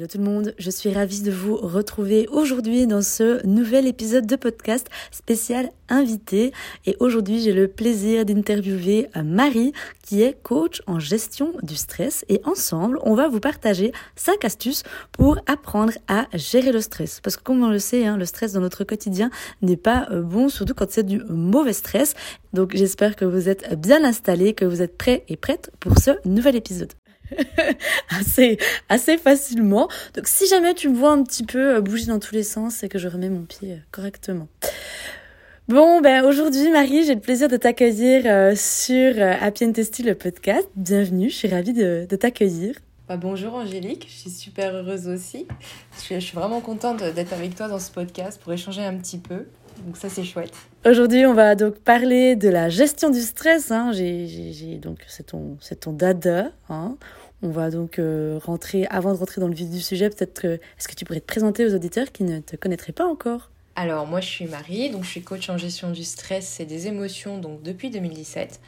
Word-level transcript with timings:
Hello 0.00 0.06
tout 0.06 0.16
le 0.16 0.24
monde, 0.24 0.54
je 0.56 0.70
suis 0.70 0.90
ravie 0.90 1.20
de 1.20 1.30
vous 1.30 1.56
retrouver 1.56 2.26
aujourd'hui 2.32 2.86
dans 2.86 3.02
ce 3.02 3.46
nouvel 3.46 3.86
épisode 3.86 4.24
de 4.24 4.34
podcast 4.34 4.88
spécial 5.10 5.68
invité. 5.90 6.54
Et 6.86 6.96
aujourd'hui, 7.00 7.42
j'ai 7.42 7.52
le 7.52 7.68
plaisir 7.68 8.24
d'interviewer 8.24 9.08
Marie 9.22 9.74
qui 10.02 10.22
est 10.22 10.42
coach 10.42 10.80
en 10.86 10.98
gestion 10.98 11.52
du 11.62 11.76
stress. 11.76 12.24
Et 12.30 12.40
ensemble, 12.44 12.98
on 13.02 13.14
va 13.14 13.28
vous 13.28 13.40
partager 13.40 13.92
5 14.16 14.42
astuces 14.46 14.84
pour 15.12 15.36
apprendre 15.44 15.92
à 16.08 16.28
gérer 16.32 16.72
le 16.72 16.80
stress. 16.80 17.20
Parce 17.20 17.36
que 17.36 17.42
comme 17.42 17.62
on 17.62 17.68
le 17.68 17.78
sait, 17.78 18.06
hein, 18.06 18.16
le 18.16 18.24
stress 18.24 18.54
dans 18.54 18.62
notre 18.62 18.84
quotidien 18.84 19.28
n'est 19.60 19.76
pas 19.76 20.08
euh, 20.12 20.22
bon, 20.22 20.48
surtout 20.48 20.72
quand 20.72 20.90
c'est 20.90 21.04
du 21.04 21.22
mauvais 21.28 21.74
stress. 21.74 22.14
Donc 22.54 22.74
j'espère 22.74 23.16
que 23.16 23.26
vous 23.26 23.50
êtes 23.50 23.78
bien 23.78 24.02
installés, 24.02 24.54
que 24.54 24.64
vous 24.64 24.80
êtes 24.80 24.96
prêts 24.96 25.24
et 25.28 25.36
prêtes 25.36 25.70
pour 25.78 25.98
ce 25.98 26.12
nouvel 26.26 26.56
épisode. 26.56 26.94
assez, 28.10 28.58
assez 28.88 29.18
facilement. 29.18 29.88
Donc 30.14 30.26
si 30.26 30.46
jamais 30.46 30.74
tu 30.74 30.88
me 30.88 30.96
vois 30.96 31.12
un 31.12 31.22
petit 31.22 31.44
peu 31.44 31.76
euh, 31.76 31.80
bouger 31.80 32.06
dans 32.06 32.18
tous 32.18 32.34
les 32.34 32.42
sens, 32.42 32.74
c'est 32.74 32.88
que 32.88 32.98
je 32.98 33.08
remets 33.08 33.28
mon 33.28 33.42
pied 33.42 33.72
euh, 33.72 33.76
correctement. 33.90 34.48
Bon, 35.68 36.00
ben 36.00 36.24
aujourd'hui, 36.24 36.68
Marie, 36.70 37.04
j'ai 37.04 37.14
le 37.14 37.20
plaisir 37.20 37.48
de 37.48 37.56
t'accueillir 37.56 38.22
euh, 38.26 38.54
sur 38.56 39.14
Happy 39.20 39.64
and 39.64 39.72
Testy, 39.72 40.02
le 40.02 40.16
podcast. 40.16 40.68
Bienvenue, 40.74 41.30
je 41.30 41.36
suis 41.36 41.48
ravie 41.48 41.72
de, 41.72 42.06
de 42.08 42.16
t'accueillir. 42.16 42.74
Bah, 43.08 43.16
bonjour 43.16 43.54
Angélique, 43.54 44.06
je 44.08 44.14
suis 44.20 44.30
super 44.30 44.74
heureuse 44.74 45.08
aussi. 45.08 45.46
Je 46.08 46.18
suis 46.18 46.34
vraiment 46.36 46.60
contente 46.60 47.02
d'être 47.02 47.32
avec 47.32 47.54
toi 47.56 47.68
dans 47.68 47.78
ce 47.78 47.90
podcast 47.90 48.40
pour 48.40 48.52
échanger 48.52 48.82
un 48.82 48.96
petit 48.96 49.18
peu. 49.18 49.46
Donc 49.84 49.96
ça 49.96 50.08
c'est 50.08 50.24
chouette. 50.24 50.52
Aujourd'hui, 50.86 51.26
on 51.26 51.34
va 51.34 51.54
donc 51.54 51.78
parler 51.78 52.36
de 52.36 52.48
la 52.48 52.68
gestion 52.68 53.10
du 53.10 53.20
stress. 53.20 53.70
Hein. 53.70 53.92
J'ai, 53.92 54.78
donc 54.80 54.98
c'est 55.08 55.26
ton, 55.26 55.56
c'est 55.60 55.80
ton 55.80 55.92
dada. 55.92 56.52
Hein. 56.68 56.96
On 57.42 57.48
va 57.48 57.70
donc 57.70 57.98
euh, 57.98 58.38
rentrer, 58.44 58.86
avant 58.88 59.14
de 59.14 59.18
rentrer 59.18 59.40
dans 59.40 59.48
le 59.48 59.54
vif 59.54 59.70
du 59.70 59.80
sujet, 59.80 60.10
peut-être 60.10 60.42
que, 60.42 60.54
est-ce 60.54 60.88
que 60.88 60.94
tu 60.94 61.06
pourrais 61.06 61.20
te 61.20 61.26
présenter 61.26 61.64
aux 61.64 61.74
auditeurs 61.74 62.12
qui 62.12 62.24
ne 62.24 62.40
te 62.40 62.54
connaîtraient 62.56 62.92
pas 62.92 63.06
encore? 63.06 63.50
Alors, 63.76 64.06
moi, 64.06 64.20
je 64.20 64.26
suis 64.26 64.44
Marie, 64.44 64.90
donc 64.90 65.04
je 65.04 65.08
suis 65.08 65.22
coach 65.22 65.48
en 65.48 65.56
gestion 65.56 65.90
du 65.90 66.04
stress 66.04 66.60
et 66.60 66.66
des 66.66 66.86
émotions 66.86 67.38
donc 67.38 67.62
depuis 67.62 67.88
2017. 67.88 68.60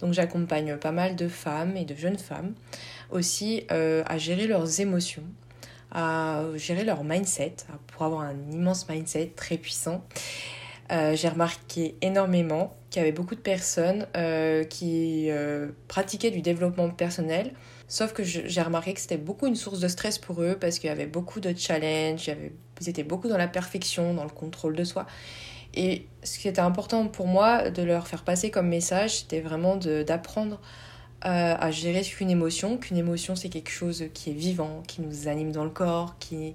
Donc, 0.00 0.12
j'accompagne 0.12 0.76
pas 0.76 0.92
mal 0.92 1.16
de 1.16 1.26
femmes 1.26 1.76
et 1.76 1.86
de 1.86 1.94
jeunes 1.94 2.18
femmes 2.18 2.52
aussi 3.10 3.64
euh, 3.72 4.02
à 4.06 4.18
gérer 4.18 4.46
leurs 4.46 4.80
émotions, 4.80 5.24
à 5.90 6.42
gérer 6.56 6.84
leur 6.84 7.04
mindset, 7.04 7.56
pour 7.86 8.02
avoir 8.02 8.20
un 8.20 8.36
immense 8.52 8.90
mindset 8.90 9.32
très 9.36 9.56
puissant. 9.56 10.04
Euh, 10.92 11.16
j'ai 11.16 11.28
remarqué 11.28 11.96
énormément 12.02 12.76
qu'il 12.90 13.00
y 13.00 13.02
avait 13.02 13.12
beaucoup 13.12 13.34
de 13.34 13.40
personnes 13.40 14.06
qui 14.68 15.30
pratiquaient 15.88 16.30
du 16.30 16.42
développement 16.42 16.90
personnel 16.90 17.52
Sauf 17.90 18.12
que 18.12 18.22
j'ai 18.22 18.60
remarqué 18.60 18.92
que 18.92 19.00
c'était 19.00 19.16
beaucoup 19.16 19.46
une 19.46 19.56
source 19.56 19.80
de 19.80 19.88
stress 19.88 20.18
pour 20.18 20.42
eux 20.42 20.58
parce 20.60 20.78
qu'il 20.78 20.88
y 20.88 20.92
avait 20.92 21.06
beaucoup 21.06 21.40
de 21.40 21.54
challenges, 21.56 22.30
ils 22.82 22.88
étaient 22.88 23.02
beaucoup 23.02 23.28
dans 23.28 23.38
la 23.38 23.48
perfection, 23.48 24.12
dans 24.12 24.24
le 24.24 24.30
contrôle 24.30 24.76
de 24.76 24.84
soi. 24.84 25.06
Et 25.72 26.06
ce 26.22 26.38
qui 26.38 26.48
était 26.48 26.60
important 26.60 27.08
pour 27.08 27.26
moi 27.26 27.70
de 27.70 27.82
leur 27.82 28.06
faire 28.06 28.24
passer 28.24 28.50
comme 28.50 28.68
message, 28.68 29.20
c'était 29.20 29.40
vraiment 29.40 29.76
d'apprendre 29.76 30.60
euh, 31.24 31.56
à 31.58 31.70
gérer 31.70 32.02
qu'une 32.02 32.30
émotion, 32.30 32.76
qu'une 32.76 32.98
émotion 32.98 33.34
c'est 33.36 33.48
quelque 33.48 33.70
chose 33.70 34.04
qui 34.12 34.30
est 34.30 34.34
vivant, 34.34 34.82
qui 34.86 35.00
nous 35.00 35.26
anime 35.26 35.50
dans 35.50 35.64
le 35.64 35.70
corps, 35.70 36.16
qui, 36.18 36.54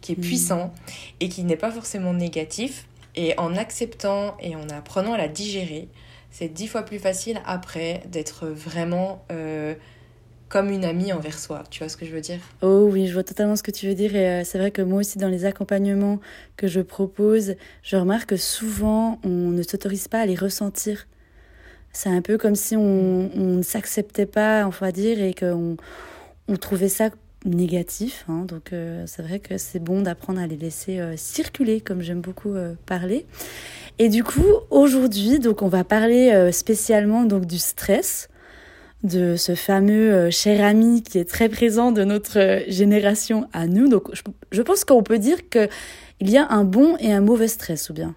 qui 0.00 0.12
est 0.12 0.18
mmh. 0.18 0.20
puissant 0.20 0.74
et 1.20 1.28
qui 1.28 1.44
n'est 1.44 1.56
pas 1.56 1.70
forcément 1.70 2.12
négatif. 2.12 2.88
Et 3.14 3.38
en 3.38 3.54
acceptant 3.56 4.36
et 4.40 4.56
en 4.56 4.68
apprenant 4.70 5.12
à 5.12 5.18
la 5.18 5.28
digérer, 5.28 5.88
c'est 6.30 6.48
dix 6.48 6.66
fois 6.66 6.82
plus 6.82 6.98
facile 6.98 7.40
après 7.46 8.02
d'être 8.06 8.46
vraiment 8.46 9.22
euh, 9.30 9.74
comme 10.52 10.68
une 10.68 10.84
amie 10.84 11.14
envers 11.14 11.38
soi. 11.38 11.64
Tu 11.70 11.78
vois 11.78 11.88
ce 11.88 11.96
que 11.96 12.04
je 12.04 12.12
veux 12.12 12.20
dire? 12.20 12.38
Oh 12.60 12.86
oui, 12.92 13.06
je 13.06 13.14
vois 13.14 13.24
totalement 13.24 13.56
ce 13.56 13.62
que 13.62 13.70
tu 13.70 13.88
veux 13.88 13.94
dire. 13.94 14.14
Et 14.14 14.28
euh, 14.28 14.44
c'est 14.44 14.58
vrai 14.58 14.70
que 14.70 14.82
moi 14.82 15.00
aussi, 15.00 15.16
dans 15.16 15.30
les 15.30 15.46
accompagnements 15.46 16.20
que 16.58 16.68
je 16.68 16.82
propose, 16.82 17.54
je 17.82 17.96
remarque 17.96 18.28
que 18.28 18.36
souvent, 18.36 19.18
on 19.24 19.28
ne 19.28 19.62
s'autorise 19.62 20.08
pas 20.08 20.20
à 20.20 20.26
les 20.26 20.34
ressentir. 20.34 21.06
C'est 21.94 22.10
un 22.10 22.20
peu 22.20 22.36
comme 22.36 22.54
si 22.54 22.76
on, 22.76 23.30
ne 23.34 23.62
s'acceptait 23.62 24.26
pas, 24.26 24.66
on 24.66 24.70
va 24.70 24.92
dire, 24.92 25.22
et 25.22 25.32
qu'on 25.32 25.78
on 26.48 26.56
trouvait 26.56 26.90
ça 26.90 27.08
négatif. 27.46 28.26
Hein. 28.28 28.44
Donc 28.46 28.74
euh, 28.74 29.04
c'est 29.06 29.22
vrai 29.22 29.40
que 29.40 29.56
c'est 29.56 29.78
bon 29.78 30.02
d'apprendre 30.02 30.38
à 30.38 30.46
les 30.46 30.56
laisser 30.56 31.00
euh, 31.00 31.16
circuler, 31.16 31.80
comme 31.80 32.02
j'aime 32.02 32.20
beaucoup 32.20 32.56
parler. 32.84 33.24
Et 33.98 34.10
du 34.10 34.22
coup, 34.22 34.44
aujourd'hui, 34.68 35.38
donc 35.38 35.62
on 35.62 35.68
va 35.68 35.82
parler 35.82 36.50
spécialement 36.52 37.24
donc 37.24 37.46
du 37.46 37.58
stress 37.58 38.28
de 39.02 39.36
ce 39.36 39.54
fameux 39.54 40.12
euh, 40.12 40.30
cher 40.30 40.64
ami 40.64 41.02
qui 41.02 41.18
est 41.18 41.28
très 41.28 41.48
présent 41.48 41.90
de 41.90 42.04
notre 42.04 42.38
euh, 42.38 42.60
génération 42.68 43.48
à 43.52 43.66
nous. 43.66 43.88
Donc 43.88 44.08
je, 44.52 44.62
pense 44.62 44.84
qu'on 44.84 45.02
peut 45.02 45.18
dire 45.18 45.48
qu'il 45.48 45.68
y 46.20 46.36
a 46.36 46.46
un 46.50 46.64
bon 46.64 46.96
et 46.98 47.12
un 47.12 47.20
mauvais 47.20 47.48
stress, 47.48 47.90
ou 47.90 47.94
bien? 47.94 48.14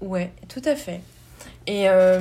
Ouais, 0.00 0.30
tout 0.48 0.62
à 0.64 0.76
fait. 0.76 1.00
Et 1.66 1.88
euh, 1.88 2.20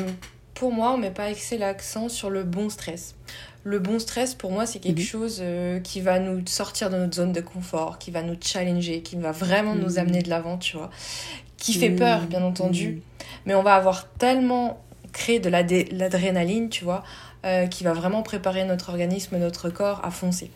pour 0.56 0.72
moi, 0.72 0.94
on 0.94 0.98
ne 0.98 1.04
met 1.04 1.12
pas 1.12 1.26
assez 1.26 1.58
l'accent 1.58 2.10
sur 2.10 2.30
le 2.30 2.44
bon 2.44 2.70
stress. 2.70 3.16
Le 3.64 3.78
bon 3.78 4.00
stress, 4.00 4.34
pour 4.36 4.52
moi, 4.52 4.66
c'est 4.66 4.80
quelque 4.80 5.00
mhm. 5.00 5.06
chose 5.06 5.44
qui 5.84 6.02
va 6.02 6.20
nous 6.20 6.42
sortir 6.48 6.90
de 6.90 6.96
notre 6.96 7.16
zone 7.16 7.34
de 7.34 7.42
confort, 7.42 8.00
qui 8.00 8.10
va 8.10 8.24
nous 8.24 8.38
challenger, 8.40 9.02
qui 9.02 9.18
va 9.18 9.32
vraiment 9.32 9.76
nous 9.76 9.92
mhm. 9.92 10.00
amener 10.00 10.22
de 10.22 10.30
l'avant, 10.30 10.58
tu 10.58 10.78
vois. 10.78 10.90
Qui 11.58 11.74
fait 11.74 11.90
peur, 11.90 12.22
bien 12.22 12.42
entendu. 12.42 13.02
Mais 13.46 13.54
on 13.54 13.64
va 13.64 13.76
avoir 13.76 14.08
tellement 14.14 14.82
créé 15.12 15.40
de 15.40 15.50
l'adrénaline, 15.50 16.70
tu 16.70 16.84
vois, 16.84 17.04
euh, 17.46 17.68
qui 17.68 17.86
va 17.86 17.94
vraiment 17.94 18.22
préparer 18.22 18.66
notre 18.66 18.90
organisme, 18.90 19.38
notre 19.38 19.70
corps 19.70 20.02
à 20.04 20.12
foncer. 20.12 20.52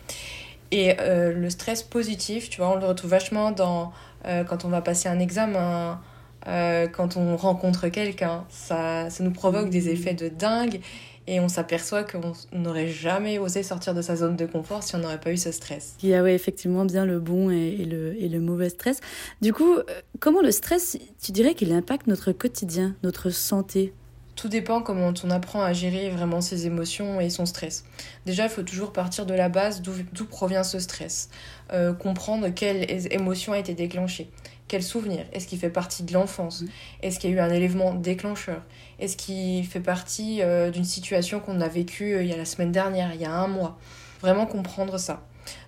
Et 0.70 0.94
euh, 1.00 1.32
le 1.32 1.48
stress 1.48 1.82
positif, 1.82 2.50
tu 2.50 2.58
vois, 2.58 2.72
on 2.72 2.76
le 2.78 2.84
retrouve 2.84 3.10
vachement 3.10 3.52
dans 3.52 3.90
euh, 4.26 4.44
quand 4.44 4.66
on 4.66 4.68
va 4.68 4.82
passer 4.82 5.08
un 5.08 5.18
examen, 5.18 5.98
quand 6.44 7.16
on 7.16 7.38
rencontre 7.38 7.88
quelqu'un. 7.88 8.44
Ça, 8.50 9.08
ça 9.08 9.24
nous 9.24 9.30
provoque 9.30 9.70
des 9.70 9.88
effets 9.88 10.12
de 10.12 10.28
dingue 10.28 10.80
et 11.26 11.40
on 11.40 11.48
s'aperçoit 11.48 12.04
qu'on 12.04 12.32
n'aurait 12.52 12.88
jamais 12.88 13.38
osé 13.38 13.62
sortir 13.62 13.94
de 13.94 14.02
sa 14.02 14.16
zone 14.16 14.36
de 14.36 14.44
confort 14.44 14.82
si 14.82 14.94
on 14.94 14.98
n'aurait 14.98 15.20
pas 15.20 15.32
eu 15.32 15.38
ce 15.38 15.52
stress. 15.52 15.94
Il 16.02 16.10
y 16.10 16.14
a 16.14 16.22
ouais, 16.22 16.34
effectivement 16.34 16.84
bien 16.84 17.06
le 17.06 17.18
bon 17.18 17.48
et, 17.48 17.86
le, 17.86 18.14
et 18.22 18.28
le 18.28 18.40
mauvais 18.40 18.68
stress. 18.68 19.00
Du 19.40 19.54
coup, 19.54 19.78
comment 20.20 20.42
le 20.42 20.50
stress, 20.50 20.98
tu 21.22 21.32
dirais 21.32 21.54
qu'il 21.54 21.72
impacte 21.72 22.08
notre 22.08 22.32
quotidien, 22.32 22.94
notre 23.02 23.30
santé? 23.30 23.94
Tout 24.44 24.50
dépend 24.50 24.82
comment 24.82 25.10
on 25.24 25.30
apprend 25.30 25.62
à 25.62 25.72
gérer 25.72 26.10
vraiment 26.10 26.42
ses 26.42 26.66
émotions 26.66 27.18
et 27.18 27.30
son 27.30 27.46
stress. 27.46 27.86
Déjà, 28.26 28.42
il 28.42 28.50
faut 28.50 28.62
toujours 28.62 28.92
partir 28.92 29.24
de 29.24 29.32
la 29.32 29.48
base 29.48 29.80
d'où 29.80 30.26
provient 30.26 30.62
ce 30.62 30.78
stress. 30.80 31.30
Euh, 31.72 31.94
comprendre 31.94 32.48
quelle 32.50 32.84
émotion 33.10 33.54
a 33.54 33.58
été 33.58 33.72
déclenchée. 33.72 34.28
Quel 34.68 34.82
souvenir? 34.82 35.24
Est-ce 35.32 35.46
qu'il 35.46 35.58
fait 35.58 35.70
partie 35.70 36.02
de 36.02 36.12
l'enfance? 36.12 36.62
Est-ce 37.00 37.18
qu'il 37.18 37.30
y 37.30 37.32
a 37.32 37.36
eu 37.36 37.40
un 37.40 37.48
élément 37.48 37.94
déclencheur? 37.94 38.60
Est-ce 38.98 39.16
qu'il 39.16 39.66
fait 39.66 39.80
partie 39.80 40.42
euh, 40.42 40.70
d'une 40.70 40.84
situation 40.84 41.40
qu'on 41.40 41.62
a 41.62 41.68
vécue 41.68 42.12
euh, 42.12 42.22
il 42.22 42.28
y 42.28 42.34
a 42.34 42.36
la 42.36 42.44
semaine 42.44 42.70
dernière, 42.70 43.14
il 43.14 43.22
y 43.22 43.24
a 43.24 43.32
un 43.32 43.48
mois? 43.48 43.78
Vraiment 44.20 44.44
comprendre 44.44 44.98
ça. 44.98 45.22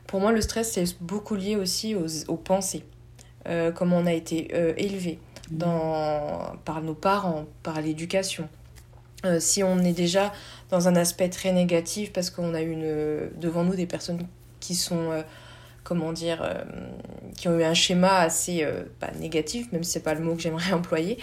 Pour 0.07 0.21
moi, 0.21 0.33
le 0.33 0.43
stress, 0.43 0.73
c'est 0.73 1.03
beaucoup 1.03 1.35
lié 1.35 1.57
aussi 1.57 1.95
aux, 1.95 2.37
pensées. 2.37 2.85
comment 3.75 3.97
on 3.97 4.07
a 4.07 4.13
été 4.13 4.55
élevé 4.77 5.19
dans, 5.51 6.57
par 6.67 6.83
nos 6.83 6.95
parents, 6.95 7.47
par 7.63 7.81
l'éducation. 7.81 8.51
Euh, 9.27 9.41
si 9.41 9.63
on 9.63 9.79
est 9.79 9.93
déjà 9.93 10.33
dans 10.71 10.89
un 10.89 10.97
aspect 10.97 11.29
très 11.29 11.53
négatif 11.53 12.13
parce 12.13 12.31
qu'on 12.31 12.55
a 12.55 12.61
une, 12.61 13.31
devant 13.39 13.65
nous 13.65 13.75
des 13.75 13.87
personnes 13.87 14.27
qui 14.61 14.75
sont, 14.75 15.11
euh, 15.11 15.23
comment 15.85 16.13
dire, 16.13 16.43
euh, 16.43 16.65
qui 17.37 17.49
ont 17.49 17.59
eu 17.59 17.63
un 17.63 17.75
schéma 17.75 18.19
assez 18.19 18.67
pas 19.01 19.11
négatif, 19.13 19.71
même 19.73 19.85
si 19.85 19.93
c'est 19.93 20.01
pas 20.01 20.15
le 20.15 20.21
mot 20.21 20.35
que 20.35 20.41
j'aimerais 20.41 20.73
employer, 20.73 21.19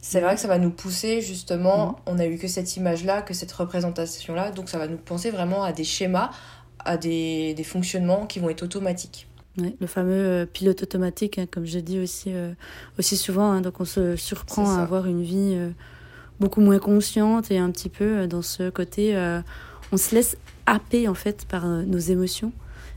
c'est 0.00 0.20
vrai 0.20 0.34
que 0.34 0.40
ça 0.40 0.48
va 0.48 0.58
nous 0.58 0.70
pousser 0.70 1.20
justement, 1.20 1.88
mm. 1.88 1.96
on 2.06 2.18
a 2.18 2.26
eu 2.26 2.38
que 2.38 2.48
cette 2.48 2.76
image-là, 2.76 3.22
que 3.22 3.34
cette 3.34 3.52
représentation-là, 3.52 4.50
donc 4.50 4.68
ça 4.68 4.78
va 4.78 4.88
nous 4.88 4.98
penser 4.98 5.30
vraiment 5.30 5.62
à 5.62 5.72
des 5.72 5.84
schémas, 5.84 6.30
à 6.80 6.96
des, 6.96 7.54
des 7.54 7.64
fonctionnements 7.64 8.26
qui 8.26 8.38
vont 8.38 8.48
être 8.50 8.62
automatiques 8.62 9.28
le 9.80 9.86
fameux 9.86 10.12
euh, 10.12 10.46
pilote 10.46 10.82
automatique, 10.82 11.38
hein, 11.38 11.46
comme 11.50 11.66
je 11.66 11.78
dis 11.78 11.98
aussi, 11.98 12.32
euh, 12.32 12.52
aussi 12.98 13.16
souvent. 13.16 13.50
Hein, 13.50 13.60
donc 13.60 13.80
on 13.80 13.84
se 13.84 14.16
surprend 14.16 14.76
à 14.76 14.82
avoir 14.82 15.06
une 15.06 15.22
vie 15.22 15.54
euh, 15.54 15.70
beaucoup 16.40 16.60
moins 16.60 16.78
consciente 16.78 17.50
et 17.50 17.58
un 17.58 17.70
petit 17.70 17.88
peu 17.88 18.26
dans 18.26 18.42
ce 18.42 18.70
côté, 18.70 19.16
on 19.92 19.96
se 19.96 20.14
laisse 20.14 20.36
happer 20.66 21.08
en 21.08 21.14
fait 21.14 21.46
par 21.48 21.66
nos 21.66 21.98
émotions. 21.98 22.52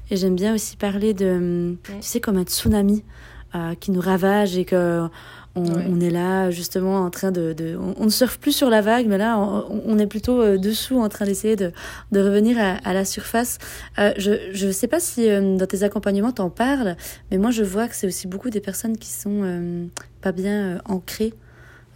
Et 0.09 0.17
j'aime 0.17 0.35
bien 0.35 0.53
aussi 0.53 0.77
parler 0.77 1.13
de, 1.13 1.75
tu 1.83 1.93
sais, 2.01 2.19
comme 2.19 2.38
un 2.38 2.43
tsunami. 2.43 3.03
qui 3.79 3.91
nous 3.91 4.01
ravage 4.01 4.57
et 4.57 4.65
que 4.65 5.09
on, 5.55 5.99
est 5.99 6.09
là 6.09 6.49
justement 6.49 7.01
en 7.01 7.09
train 7.09 7.31
de, 7.31 7.77
on, 7.97 8.05
ne 8.05 8.09
surfe 8.09 8.38
plus 8.38 8.53
sur 8.53 8.69
la 8.69 8.81
vague, 8.81 9.07
mais 9.07 9.17
là 9.17 9.38
on, 9.38 9.97
est 9.97 10.07
plutôt 10.07 10.41
euh, 10.41 10.57
dessous 10.57 10.99
en 10.99 11.09
train 11.09 11.25
d'essayer 11.25 11.55
de, 11.55 11.71
revenir 12.13 12.57
à, 12.59 12.94
la 12.94 13.05
surface. 13.05 13.57
Euh, 13.99 14.13
je 14.17 14.65
ne 14.65 14.71
sais 14.71 14.87
pas 14.87 14.99
si 14.99 15.29
euh, 15.29 15.57
dans 15.57 15.67
tes 15.67 15.83
accompagnements 15.83 16.31
t'en 16.31 16.49
parles, 16.49 16.95
mais 17.29 17.37
moi 17.37 17.51
je 17.51 17.63
vois 17.63 17.87
que 17.87 17.95
c'est 17.95 18.07
aussi 18.07 18.27
beaucoup 18.27 18.49
des 18.49 18.61
personnes 18.61 18.97
qui 18.97 19.09
sont 19.09 19.89
pas 20.21 20.31
bien 20.31 20.81
ancrées. 20.85 21.33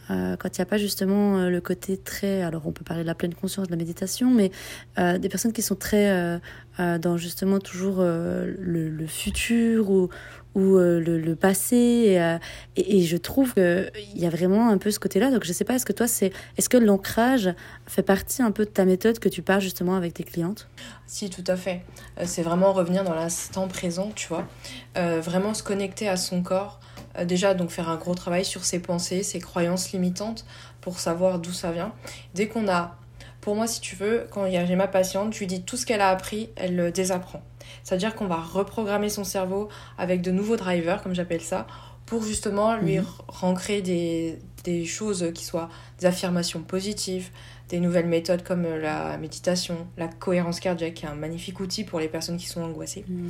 Quand 0.08 0.58
il 0.58 0.60
n'y 0.60 0.62
a 0.62 0.66
pas 0.66 0.78
justement 0.78 1.50
le 1.50 1.62
côté 1.62 1.98
très, 1.98 2.42
alors 2.42 2.68
on 2.68 2.72
peut 2.72 2.84
parler 2.84 3.04
de 3.04 3.08
la 3.08 3.16
pleine 3.16 3.34
conscience, 3.34 3.68
de 3.68 3.72
la 3.72 3.78
méditation, 3.78 4.32
mais 4.32 4.52
des 4.98 5.30
personnes 5.30 5.54
qui 5.54 5.62
sont 5.62 5.76
très 5.76 6.40
dans 6.78 7.18
justement 7.18 7.60
toujours 7.60 8.02
le, 8.02 9.06
futur 9.08 9.90
ou, 9.90 10.10
ou 10.56 10.78
euh, 10.78 11.00
le, 11.00 11.36
passé. 11.36 12.16
Euh, 12.18 12.40
et, 12.76 13.02
je 13.04 13.18
trouve 13.18 13.54
qu'il 13.54 13.92
y 14.16 14.26
a 14.26 14.30
vraiment 14.30 14.70
un 14.70 14.78
peu 14.78 14.90
ce 14.90 15.00
côté-là. 15.00 15.30
Donc 15.30 15.44
je 15.44 15.54
sais 15.54 15.66
pas, 15.66 15.76
est-ce 15.76 15.86
que 15.86 15.94
toi, 15.94 16.08
c'est, 16.08 16.32
est-ce 16.58 16.70
que 16.70 16.78
l'ancrage 16.78 17.54
fait 17.86 18.02
partie 18.02 18.42
un 18.42 18.52
peu 18.52 18.66
de 18.66 18.70
ta 18.70 18.86
méthode 18.86 19.20
que 19.20 19.30
tu 19.30 19.42
parles 19.42 19.62
justement 19.62 19.96
avec 19.96 20.14
tes 20.14 20.24
clientes? 20.24 20.68
Si, 21.06 21.30
tout 21.30 21.44
à 21.48 21.58
fait. 21.58 21.84
Euh, 22.20 22.24
c'est 22.26 22.42
vraiment 22.42 22.74
revenir 22.74 23.04
dans 23.04 23.14
l'instant 23.14 23.68
présent, 23.68 24.12
tu 24.16 24.28
vois. 24.28 24.48
vraiment 24.96 25.54
se 25.54 25.62
connecter 25.62 26.08
à 26.08 26.18
son 26.18 26.42
corps. 26.42 26.80
Déjà, 27.24 27.54
donc 27.54 27.70
faire 27.70 27.90
un 27.90 27.96
gros 27.96 28.16
travail 28.16 28.44
sur 28.44 28.66
ses 28.66 28.80
pensées, 28.80 29.24
ses 29.24 29.40
croyances 29.40 29.92
limitantes 29.94 30.46
pour 30.82 31.00
savoir 31.00 31.40
d'où 31.40 31.54
ça 31.54 31.72
vient. 31.72 31.94
Dès 32.34 32.48
qu'on 32.48 32.68
a 32.68 32.98
pour 33.46 33.56
moi, 33.56 33.68
si 33.68 33.80
tu 33.80 33.96
veux, 33.96 34.26
quand 34.32 34.50
j'ai 34.50 34.76
ma 34.76 34.88
patiente, 34.88 35.32
je 35.32 35.38
lui 35.38 35.46
dis 35.46 35.62
tout 35.62 35.78
ce 35.78 35.86
qu'elle 35.86 36.02
a 36.02 36.10
appris, 36.10 36.50
elle 36.56 36.76
le 36.76 36.92
désapprend. 36.92 37.44
C'est-à-dire 37.84 38.16
qu'on 38.16 38.26
va 38.26 38.38
reprogrammer 38.38 39.08
son 39.08 39.24
cerveau 39.24 39.70
avec 40.00 40.22
de 40.22 40.32
nouveaux 40.32 40.56
drivers, 40.56 41.04
comme 41.04 41.14
j'appelle 41.14 41.42
ça, 41.42 41.68
pour 42.08 42.24
justement 42.24 42.76
lui 42.76 42.98
mmh. 42.98 43.82
des, 43.84 44.40
des 44.64 44.86
choses 44.86 45.32
qui 45.36 45.46
soient 45.46 45.70
des 46.00 46.08
affirmations 46.08 46.62
positives, 46.62 47.30
des 47.70 47.80
nouvelles 47.80 48.08
méthodes 48.08 48.44
comme 48.44 48.64
la 48.64 49.16
méditation, 49.20 49.88
la 49.96 50.08
cohérence 50.08 50.60
cardiaque, 50.60 50.96
qui 50.96 51.06
est 51.06 51.10
un 51.10 51.14
magnifique 51.14 51.60
outil 51.60 51.84
pour 51.84 52.00
les 52.00 52.08
personnes 52.08 52.38
qui 52.38 52.48
sont 52.48 52.64
angoissées. 52.64 53.06
Mhm. 53.08 53.28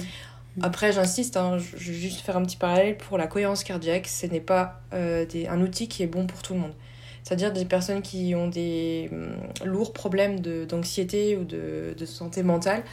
Après, 0.62 0.92
j'insiste, 0.92 1.38
hein, 1.38 1.58
je 1.58 1.92
vais 1.92 1.98
juste 1.98 2.22
faire 2.22 2.38
un 2.38 2.44
petit 2.44 2.58
parallèle 2.58 2.98
pour 2.98 3.18
la 3.18 3.28
cohérence 3.28 3.64
cardiaque, 3.64 4.08
ce 4.08 4.26
n'est 4.26 4.40
pas 4.40 4.82
euh, 4.94 5.26
des, 5.26 5.48
un 5.48 5.60
outil 5.62 5.88
qui 5.88 6.04
est 6.04 6.08
bon 6.08 6.28
pour 6.28 6.42
tout 6.42 6.54
le 6.54 6.60
monde. 6.60 6.74
C'est-à-dire 7.24 7.52
des 7.52 7.66
personnes 7.66 8.02
qui 8.02 8.36
ont 8.36 8.48
des 8.48 9.10
hum, 9.12 9.36
lourds 9.66 9.94
problèmes 9.94 10.40
d'anxiété 10.40 11.38
ou 11.38 11.44
de, 11.44 11.96
de, 11.98 12.06
santé 12.06 12.44
mentale, 12.44 12.84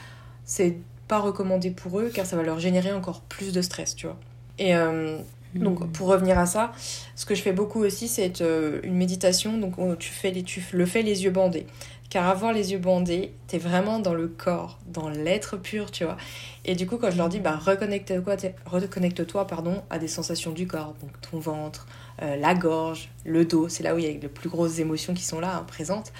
c'est 0.44 0.79
pas 1.06 1.19
recommandé 1.19 1.70
pour 1.70 2.00
eux 2.00 2.11
car 2.12 2.26
ça 2.26 2.37
va 2.37 2.43
leur 2.43 2.59
générer 2.59 2.93
encore 2.93 3.20
plus 3.20 3.53
de 3.53 3.62
stress, 3.62 3.94
tu 3.94 4.06
vois. 4.06 4.19
Et 4.59 4.75
hum, 4.75 5.19
donc 5.55 5.81
hmm. 5.81 5.93
pour 5.93 6.09
revenir 6.09 6.38
à 6.38 6.47
ça, 6.47 6.73
ce 7.14 7.26
que 7.26 7.35
je 7.35 7.43
fais 7.43 7.53
beaucoup 7.53 7.81
aussi, 7.85 8.09
c'est 8.09 8.41
euh, 8.41 8.81
une 8.82 8.94
méditation. 8.94 9.59
Donc 9.59 9.76
tu, 9.99 10.11
fais 10.11 10.31
les, 10.31 10.43
tu 10.43 10.62
le 10.73 10.87
fais 10.87 11.03
les 11.03 11.25
yeux 11.25 11.31
bandés. 11.31 11.67
Car 12.12 12.29
avoir 12.29 12.53
les 12.53 12.73
yeux 12.73 12.79
bandés, 12.79 13.32
t'es 13.47 13.56
vraiment 13.56 13.99
dans 13.99 14.12
le 14.12 14.29
corps, 14.29 14.79
dans 14.87 15.09
l'être 15.09 15.56
pur, 15.56 15.91
tu 15.91 16.05
vois. 16.05 16.19
Et 16.67 16.75
du 16.75 16.87
coup, 16.87 16.99
quand 16.99 17.11
je 17.11 17.17
leur 17.17 17.31
dis, 17.31 17.41
bah, 17.41 17.56
reconnecte-toi 17.56 18.37
reconnecte 18.67 19.32
pardon, 19.49 19.82
à 19.88 19.99
des 19.99 20.09
sensations 20.09 20.50
du 20.50 20.67
corps, 20.67 20.94
donc 21.00 21.11
ton 21.23 21.38
ventre, 21.38 21.87
euh, 22.20 22.37
la 22.37 22.55
gorge, 22.55 23.09
le 23.25 23.47
dos, 23.47 23.70
c'est 23.70 23.82
là 23.82 23.94
où 23.94 23.99
il 23.99 24.05
y 24.05 24.09
a 24.09 24.11
les 24.11 24.29
plus 24.29 24.50
grosses 24.50 24.79
émotions 24.79 25.14
qui 25.14 25.25
sont 25.25 25.41
là, 25.41 25.56
hein, 25.56 25.64
présentes. 25.67 26.12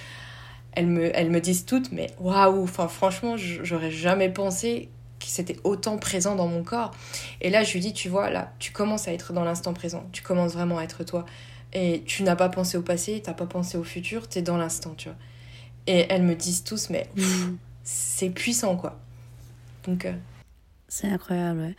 Elles 0.73 0.87
me, 0.87 1.15
elles 1.15 1.29
me 1.29 1.43
disent 1.43 1.67
toutes, 1.67 1.93
mais 1.93 2.07
waouh, 2.19 2.63
enfin, 2.63 2.89
franchement, 2.89 3.37
j'aurais 3.37 3.91
jamais 3.91 4.31
pensé 4.31 4.89
que 5.21 5.27
c'était 5.27 5.59
autant 5.63 5.99
présent 5.99 6.37
dans 6.37 6.49
mon 6.49 6.63
corps. 6.63 6.93
Et 7.43 7.51
là, 7.51 7.65
je 7.65 7.73
lui 7.75 7.81
dis, 7.81 7.93
tu 7.93 8.09
vois, 8.09 8.31
là, 8.31 8.55
tu 8.59 8.73
commences 8.73 9.09
à 9.09 9.13
être 9.13 9.35
dans 9.35 9.45
l'instant 9.45 9.75
présent, 9.75 10.09
tu 10.13 10.23
commences 10.23 10.55
vraiment 10.55 10.79
à 10.79 10.85
être 10.85 11.05
toi. 11.05 11.27
Et 11.75 12.03
tu 12.07 12.23
n'as 12.23 12.37
pas 12.37 12.49
pensé 12.49 12.79
au 12.79 12.83
passé, 12.83 13.21
tu 13.23 13.29
n'as 13.29 13.37
pas 13.37 13.45
pensé 13.45 13.77
au 13.77 13.85
futur, 13.85 14.27
tu 14.27 14.39
es 14.39 14.43
dans 14.43 14.57
l'instant, 14.57 14.95
tu 14.97 15.11
vois. 15.11 15.19
Et 15.87 16.07
elles 16.09 16.23
me 16.23 16.35
disent 16.35 16.65
tous, 16.65 16.91
mais 16.91 17.09
c'est 17.85 18.31
puissant, 18.31 18.77
quoi. 18.77 18.99
Donc. 19.87 20.07
Euh, 20.07 20.13
c'est 20.89 21.09
incroyable, 21.09 21.61
ouais. 21.61 21.77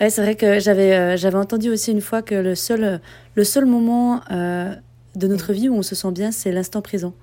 ouais 0.00 0.10
c'est 0.10 0.22
vrai 0.22 0.36
que 0.36 0.60
j'avais 0.60 0.94
euh, 0.94 1.16
j'avais 1.16 1.38
entendu 1.38 1.70
aussi 1.70 1.90
une 1.90 2.00
fois 2.00 2.22
que 2.22 2.34
le 2.34 2.54
seul, 2.54 3.00
le 3.34 3.44
seul 3.44 3.66
moment 3.66 4.22
euh, 4.30 4.74
de 5.16 5.26
notre 5.26 5.52
vie 5.52 5.68
où 5.68 5.74
on 5.74 5.82
se 5.82 5.94
sent 5.94 6.12
bien, 6.12 6.30
c'est 6.30 6.52
l'instant 6.52 6.80
présent 6.80 7.14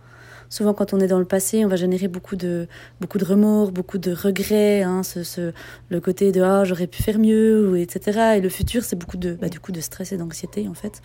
souvent 0.51 0.75
quand 0.75 0.93
on 0.93 0.99
est 0.99 1.07
dans 1.07 1.17
le 1.17 1.25
passé, 1.25 1.65
on 1.65 1.67
va 1.67 1.77
générer 1.77 2.07
beaucoup 2.07 2.35
de, 2.35 2.67
beaucoup 2.99 3.17
de 3.17 3.25
remords, 3.25 3.71
beaucoup 3.71 3.97
de 3.97 4.11
regrets, 4.11 4.83
hein, 4.83 5.01
ce, 5.01 5.23
ce, 5.23 5.53
le 5.89 5.99
côté 5.99 6.31
de 6.31 6.41
ah, 6.41 6.63
j'aurais 6.65 6.85
pu 6.85 7.01
faire 7.01 7.17
mieux, 7.17 7.69
ou, 7.69 7.75
etc. 7.75 8.35
Et 8.37 8.41
le 8.41 8.49
futur, 8.49 8.83
c'est 8.83 8.97
beaucoup 8.97 9.17
de, 9.17 9.33
bah, 9.33 9.49
du 9.49 9.59
coup, 9.59 9.71
de 9.71 9.81
stress 9.81 10.11
et 10.11 10.17
d'anxiété, 10.17 10.67
en 10.67 10.75
fait. 10.75 11.01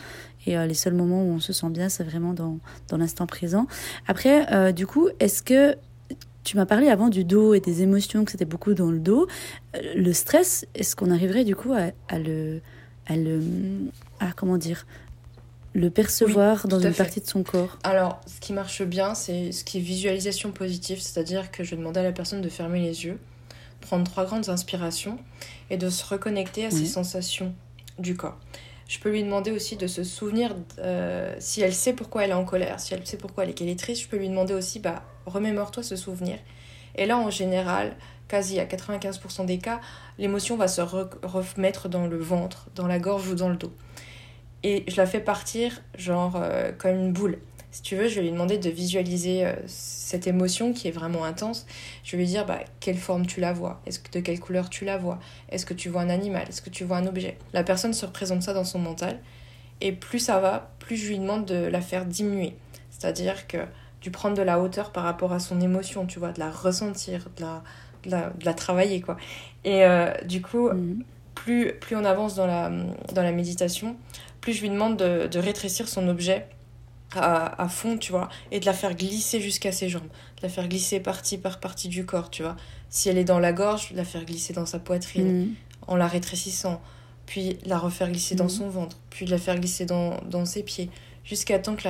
Et 0.47 0.59
euh, 0.59 0.67
les 0.67 0.75
seuls 0.75 0.95
moments 0.95 1.23
où 1.23 1.29
on 1.29 1.41
se 1.41 1.55
sent 1.55 1.71
bien, 1.71 1.89
c'est 1.89 2.05
vraiment 2.05 2.35
dans, 2.35 2.59
dans 2.89 2.99
l'instant 2.99 3.27
présent. 3.27 3.67
Après, 4.07 4.53
euh, 4.53 4.73
du 4.73 4.87
coup, 4.87 5.09
est-ce 5.21 5.43
que 5.43 5.77
tu 6.43 6.57
m'as 6.57 6.67
parlé 6.67 6.89
avant 6.89 7.09
du 7.09 7.25
dos 7.25 7.55
et 7.55 7.61
des 7.61 7.83
émotions, 7.83 8.25
que 8.25 8.31
c'était 8.31 8.45
beaucoup 8.45 8.75
dans 8.75 8.91
le 8.91 9.01
dos. 9.01 9.27
Euh, 9.75 9.81
le 9.97 10.13
stress, 10.13 10.65
est-ce 10.77 10.95
qu'on 10.95 11.11
arriverait 11.11 11.45
du 11.45 11.57
coup 11.57 11.73
à, 11.73 12.19
le, 12.19 12.61
à 13.07 13.17
le, 13.17 13.41
à 14.21 14.33
comment 14.33 14.57
dire, 14.57 14.87
le 15.77 15.91
percevoir 15.91 16.69
dans 16.69 16.81
une 16.81 16.95
partie 16.95 17.21
de 17.21 17.27
son 17.27 17.43
corps 17.43 17.79
Alors, 17.85 18.19
ce 18.27 18.41
qui 18.41 18.55
marche 18.55 18.83
bien, 18.83 19.15
c'est 19.15 19.53
ce 19.53 19.63
qui 19.63 19.77
est 19.77 19.83
visualisation 19.83 20.51
positive, 20.51 21.01
c'est-à-dire 21.01 21.51
que 21.51 21.65
je 21.65 21.73
vais 21.73 21.77
demander 21.77 22.01
à 22.01 22.03
la 22.03 22.13
personne 22.13 22.41
de 22.41 22.49
fermer 22.49 22.81
les 22.81 23.05
yeux, 23.05 23.19
prendre 23.83 24.05
trois 24.05 24.25
grandes 24.25 24.49
inspirations 24.49 25.19
et 25.69 25.77
de 25.77 25.91
se 25.91 26.03
reconnecter 26.07 26.65
à 26.65 26.71
ses 26.71 26.87
sensations 26.87 27.55
du 27.99 28.17
corps. 28.17 28.39
Je 28.89 28.99
peux 29.01 29.11
lui 29.11 29.23
demander 29.23 29.51
aussi 29.51 29.77
de 29.77 29.87
se 29.87 30.03
souvenir, 30.03 30.55
euh, 30.79 31.35
si 31.41 31.61
elle 31.61 31.75
sait 31.75 31.93
pourquoi 31.93 32.25
elle 32.25 32.31
est 32.31 32.35
en 32.35 32.45
colère, 32.45 32.81
si 32.81 32.95
elle 32.95 33.07
sait 33.07 33.19
pourquoi 33.19 33.45
elle 33.45 33.51
est, 33.51 33.79
triste, 33.79 34.03
je 34.03 34.09
peux 34.09 34.17
lui 34.17 34.31
demander 34.31 34.55
aussi, 34.55 34.79
bah, 34.79 35.03
remémore-toi 35.27 35.83
ce 35.83 35.97
souvenir. 35.97 36.39
Et 36.95 37.05
là, 37.05 37.19
en 37.19 37.29
général, 37.29 37.97
quasi 38.29 38.59
à 38.61 38.65
95% 38.65 39.45
des 39.45 39.59
cas, 39.59 39.81
l'émotion 40.19 40.57
va 40.57 40.69
se 40.69 40.81
remettre 40.81 41.91
dans 41.91 42.07
le 42.07 42.17
ventre, 42.17 42.69
dans 42.75 42.87
la 42.87 42.99
gorge 42.99 43.29
ou 43.29 43.35
dans 43.35 43.51
le 43.51 43.57
dos 43.57 43.73
et 44.63 44.85
je 44.89 44.97
la 44.97 45.07
fais 45.07 45.21
partir 45.21 45.83
genre 45.97 46.37
euh, 46.37 46.73
comme 46.77 46.97
une 46.97 47.13
boule. 47.13 47.39
Si 47.71 47.83
tu 47.83 47.95
veux, 47.95 48.09
je 48.09 48.15
vais 48.15 48.23
lui 48.23 48.31
demander 48.31 48.57
de 48.57 48.71
visualiser 48.71 49.45
euh, 49.45 49.53
cette 49.67 50.27
émotion 50.27 50.73
qui 50.73 50.89
est 50.89 50.93
vraiment 50.93 51.25
intense. 51.25 51.67
Je 52.05 52.13
vais 52.13 52.23
lui 52.23 52.27
dire 52.27 52.47
bah, 52.47 52.61
quelle 52.81 52.97
forme 52.97 53.27
tu 53.27 53.41
la 53.41 53.53
vois, 53.53 53.83
est-ce 53.87 53.99
que 53.99 54.11
de 54.11 54.21
quelle 54.21 54.41
couleur 54.41 54.71
tu 54.71 54.85
la 54.85 54.97
vois, 54.97 55.19
est-ce 55.51 55.67
que 55.67 55.75
tu 55.75 55.91
vois 55.91 56.01
un 56.01 56.09
animal, 56.09 56.47
est-ce 56.49 56.63
que 56.63 56.71
tu 56.71 56.85
vois 56.85 56.97
un 56.97 57.07
objet? 57.07 57.37
La 57.53 57.65
personne 57.65 57.93
se 57.93 58.07
représente 58.07 58.43
ça 58.43 58.55
dans 58.55 58.65
son 58.65 58.79
mental 58.79 59.21
et 59.81 59.93
plus 59.93 60.21
ça 60.21 60.41
va, 60.41 60.71
plus 60.79 60.97
je 60.97 61.09
lui 61.09 61.19
demande 61.19 61.45
de 61.45 61.67
la 61.67 61.81
faire 61.81 62.07
diminuer. 62.07 62.57
C'est-à-dire 62.91 63.47
que 63.47 63.59
du 64.01 64.11
prendre 64.11 64.37
de 64.37 64.43
la 64.43 64.59
hauteur 64.61 64.91
par 64.91 65.05
rapport 65.05 65.33
à 65.33 65.39
son 65.39 65.61
émotion, 65.61 66.07
tu 66.07 66.19
vois, 66.19 66.33
de 66.33 66.41
la 66.41 66.51
ressentir, 66.51 67.29
de 67.37 67.43
la, 67.43 67.63
de 68.05 68.45
la, 68.45 68.55
travailler 68.55 69.01
quoi. 69.01 69.17
Et 69.65 69.85
euh, 69.85 70.13
du 70.25 70.41
coup, 70.41 70.71
mmh. 70.71 71.03
plus, 71.35 71.73
plus 71.75 71.97
on 71.97 72.05
avance 72.05 72.37
dans 72.37 72.47
la, 72.47 72.71
dans 73.13 73.23
la 73.23 73.33
méditation, 73.33 73.97
plus 74.47 74.53
je 74.53 74.63
lui 74.63 74.71
demande 74.71 74.97
de, 74.97 75.39
rétrécir 75.41 75.89
son 75.89 76.07
objet 76.07 76.47
à, 77.17 77.69
fond, 77.69 77.99
tu 77.99 78.13
vois, 78.13 78.29
et 78.53 78.61
de 78.61 78.65
la 78.65 78.73
faire 78.73 78.95
glisser 78.95 79.41
jusqu'à 79.41 79.73
ses 79.73 79.89
jambes, 79.89 80.07
de 80.37 80.43
la 80.43 80.49
faire 80.49 80.69
glisser 80.69 81.01
partie 81.01 81.37
par 81.37 81.59
partie 81.59 81.89
du 81.89 82.07
corps, 82.07 82.31
tu 82.31 82.45
vois. 82.45 82.55
Si 82.89 83.09
elle 83.09 83.19
est 83.19 83.25
dans 83.25 83.41
la 83.41 83.53
gorge, 83.53 83.91
de 83.91 83.97
la 83.97 84.05
faire 84.05 84.25
glisser 84.25 84.53
dans 84.53 84.65
sa 84.65 84.79
poitrine 84.79 85.47
mm. 85.47 85.55
en 85.89 85.97
la 85.97 86.07
rétrécissant, 86.07 86.81
puis 87.27 87.59
la 87.65 87.77
refaire 87.77 88.09
glisser 88.09 88.37
dans 88.37 88.45
mm. 88.45 88.51
son 88.51 88.69
ventre, 88.69 88.99
puis 89.11 89.27
de 89.27 89.33
la 89.33 89.39
faire 89.39 89.59
glisser 89.59 89.85
dans, 89.85 90.45
ses 90.45 90.63
pieds, 90.63 90.91
jusqu'à 91.25 91.59
temps 91.59 91.75
que 91.75 91.89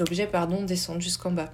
l'objet 0.00 0.26
pardon, 0.26 0.64
descende 0.64 1.00
jusqu'en 1.00 1.30
bas. 1.30 1.52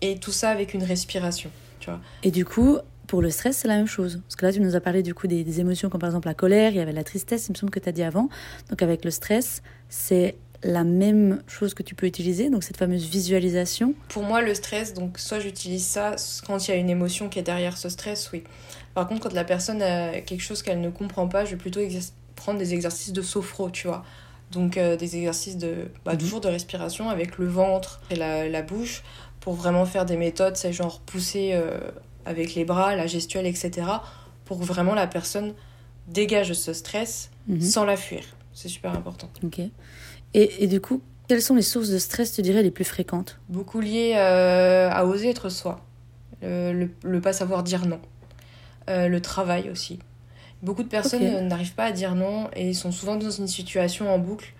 Et 0.00 0.18
tout 0.18 0.32
ça 0.32 0.50
avec 0.50 0.74
une 0.74 0.82
respiration, 0.82 1.52
tu 1.78 1.88
vois. 1.88 2.00
Et 2.24 2.32
du 2.32 2.44
coup, 2.44 2.78
pour 3.06 3.22
le 3.22 3.30
stress, 3.30 3.58
c'est 3.58 3.68
la 3.68 3.76
même 3.76 3.86
chose. 3.86 4.20
Parce 4.26 4.36
que 4.36 4.46
là, 4.46 4.52
tu 4.52 4.60
nous 4.60 4.76
as 4.76 4.80
parlé 4.80 5.02
du 5.02 5.14
coup 5.14 5.26
des, 5.26 5.60
émotions 5.60 5.88
comme 5.88 6.00
par 6.00 6.08
exemple 6.08 6.28
la 6.28 6.34
colère, 6.34 6.72
il 6.72 6.76
y 6.76 6.80
avait 6.80 6.92
la 6.92 7.04
tristesse, 7.04 7.48
il 7.48 7.52
me 7.52 7.56
semble 7.56 7.70
que 7.70 7.80
tu 7.80 7.88
as 7.88 7.92
dit 7.92 8.02
avant. 8.02 8.28
Donc 8.70 8.82
avec 8.82 9.04
le 9.04 9.10
stress, 9.10 9.62
c'est 9.88 10.36
la 10.62 10.84
même 10.84 11.42
chose 11.46 11.74
que 11.74 11.82
tu 11.82 11.94
peux 11.94 12.06
utiliser, 12.06 12.48
donc 12.48 12.64
cette 12.64 12.78
fameuse 12.78 13.04
visualisation. 13.04 13.94
Pour 14.08 14.22
moi, 14.22 14.40
le 14.40 14.54
stress, 14.54 14.94
donc 14.94 15.18
soit 15.18 15.40
j'utilise 15.40 15.84
ça 15.84 16.16
quand 16.46 16.66
il 16.66 16.70
y 16.70 16.74
a 16.74 16.76
une 16.76 16.88
émotion 16.88 17.28
qui 17.28 17.38
est 17.38 17.42
derrière 17.42 17.76
ce 17.76 17.88
stress, 17.88 18.30
oui. 18.32 18.44
Par 18.94 19.06
contre, 19.06 19.22
quand 19.22 19.34
la 19.34 19.44
personne 19.44 19.82
a 19.82 20.20
quelque 20.20 20.40
chose 20.40 20.62
qu'elle 20.62 20.80
ne 20.80 20.90
comprend 20.90 21.28
pas, 21.28 21.44
je 21.44 21.50
vais 21.50 21.56
plutôt 21.56 21.80
prendre 22.36 22.58
des 22.58 22.72
exercices 22.74 23.12
de 23.12 23.22
sophro, 23.22 23.70
tu 23.70 23.88
vois. 23.88 24.04
Donc 24.52 24.76
euh, 24.76 24.96
des 24.96 25.16
exercices 25.16 25.56
de 25.56 25.88
bah, 26.04 26.12
mhm. 26.12 26.18
toujours 26.18 26.40
de 26.40 26.48
respiration 26.48 27.10
avec 27.10 27.38
le 27.38 27.46
ventre 27.46 28.00
et 28.10 28.16
la, 28.16 28.62
bouche 28.62 29.02
pour 29.40 29.54
vraiment 29.54 29.84
faire 29.84 30.06
des 30.06 30.16
méthodes, 30.16 30.56
c'est 30.56 30.72
genre 30.72 31.00
pousser 31.00 31.50
euh, 31.54 31.78
avec 32.24 32.54
les 32.54 32.64
bras, 32.64 32.94
la 32.96 33.06
gestuelle, 33.06 33.46
etc. 33.46 33.86
pour 34.44 34.58
que 34.58 34.64
vraiment 34.64 34.94
la 34.94 35.06
personne 35.06 35.54
dégage 36.06 36.52
ce 36.52 36.72
stress 36.72 37.30
mhm. 37.48 37.60
sans 37.60 37.84
la 37.84 37.96
fuir. 37.96 38.22
C'est 38.52 38.68
super 38.68 38.92
important. 38.92 39.28
Ok. 39.42 39.58
Et, 39.58 40.64
et, 40.64 40.66
du 40.66 40.80
coup, 40.80 41.00
quelles 41.28 41.42
sont 41.42 41.54
les 41.54 41.62
sources 41.62 41.88
de 41.88 41.98
stress, 41.98 42.32
tu 42.32 42.42
dirais, 42.42 42.62
les 42.62 42.70
plus 42.70 42.84
fréquentes? 42.84 43.38
Beaucoup 43.48 43.80
liées 43.80 44.14
euh, 44.16 44.90
à 44.90 45.06
oser 45.06 45.30
être 45.30 45.48
soi, 45.48 45.80
le, 46.42 46.88
le, 47.02 47.20
pas 47.20 47.32
savoir 47.32 47.62
dire 47.62 47.86
non, 47.86 48.00
euh, 48.90 49.08
le 49.08 49.20
travail 49.20 49.70
aussi, 49.70 50.00
Beaucoup 50.64 50.82
de 50.82 50.88
personnes 50.88 51.46
n'arrivent 51.46 51.74
pas 51.74 51.84
à 51.84 51.92
dire 51.92 52.14
non 52.14 52.48
et 52.56 52.72
sont 52.72 52.90
souvent 52.90 53.16
dans 53.16 53.30
une 53.30 53.46
situation 53.46 54.12
en 54.12 54.18
boucle 54.18 54.54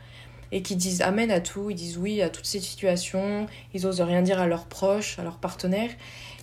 et 0.52 0.60
qui 0.60 0.76
disent 0.76 1.00
amen 1.00 1.30
à 1.30 1.40
tout, 1.40 1.70
ils 1.70 1.74
disent 1.74 1.96
oui 1.96 2.20
à 2.20 2.28
toutes 2.28 2.44
ces 2.44 2.60
situations, 2.60 3.46
ils 3.72 3.86
osent 3.86 4.02
rien 4.02 4.20
dire 4.20 4.38
à 4.38 4.46
leurs 4.46 4.66
proches, 4.66 5.18
à 5.18 5.22
leurs 5.22 5.38
partenaires. 5.38 5.88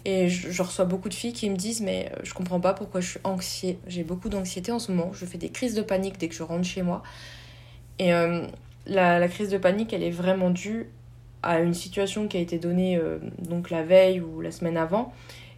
Et 0.06 0.30
je, 0.30 0.62
reçois 0.64 0.86
beaucoup 0.86 1.10
de 1.10 1.14
filles 1.14 1.34
qui 1.34 1.50
me 1.50 1.56
disent 1.56 1.82
mais 1.82 2.12
euh, 2.12 2.20
je 2.24 2.34
comprends 2.34 2.60
pas 2.60 2.74
pourquoi 2.74 3.02
je 3.02 3.10
suis 3.12 3.20
anxiée. 3.24 3.78
J'ai 3.88 4.04
beaucoup 4.04 4.30
d'anxiété 4.30 4.72
en 4.72 4.80
ce 4.80 4.92
moment, 4.92 5.14
je 5.14 5.26
fais 5.26 5.38
des 5.38 5.50
crises 5.50 5.76
de 5.76 5.82
panique 5.82 6.18
dès 6.18 6.28
que 6.28 6.36
je 6.36 6.44
rentre 6.44 6.66
chez 6.66 6.82
moi. 6.82 7.04
Et 8.00 8.14
euh, 8.14 8.46
la, 8.88 9.28
crise 9.28 9.50
de 9.50 9.58
panique, 9.58 9.94
elle 9.94 10.04
est 10.04 10.12
vraiment 10.12 10.50
due 10.50 10.88
à 11.44 11.60
une 11.60 11.74
situation 11.74 12.28
qui 12.28 12.38
a 12.38 12.40
été 12.40 12.58
donnée 12.58 12.98
euh, 12.98 13.20
donc 13.40 13.70
la 13.70 13.84
veille 13.84 14.22
ou 14.22 14.42
la 14.42 14.52
semaine 14.52 14.78
avant 14.78 15.14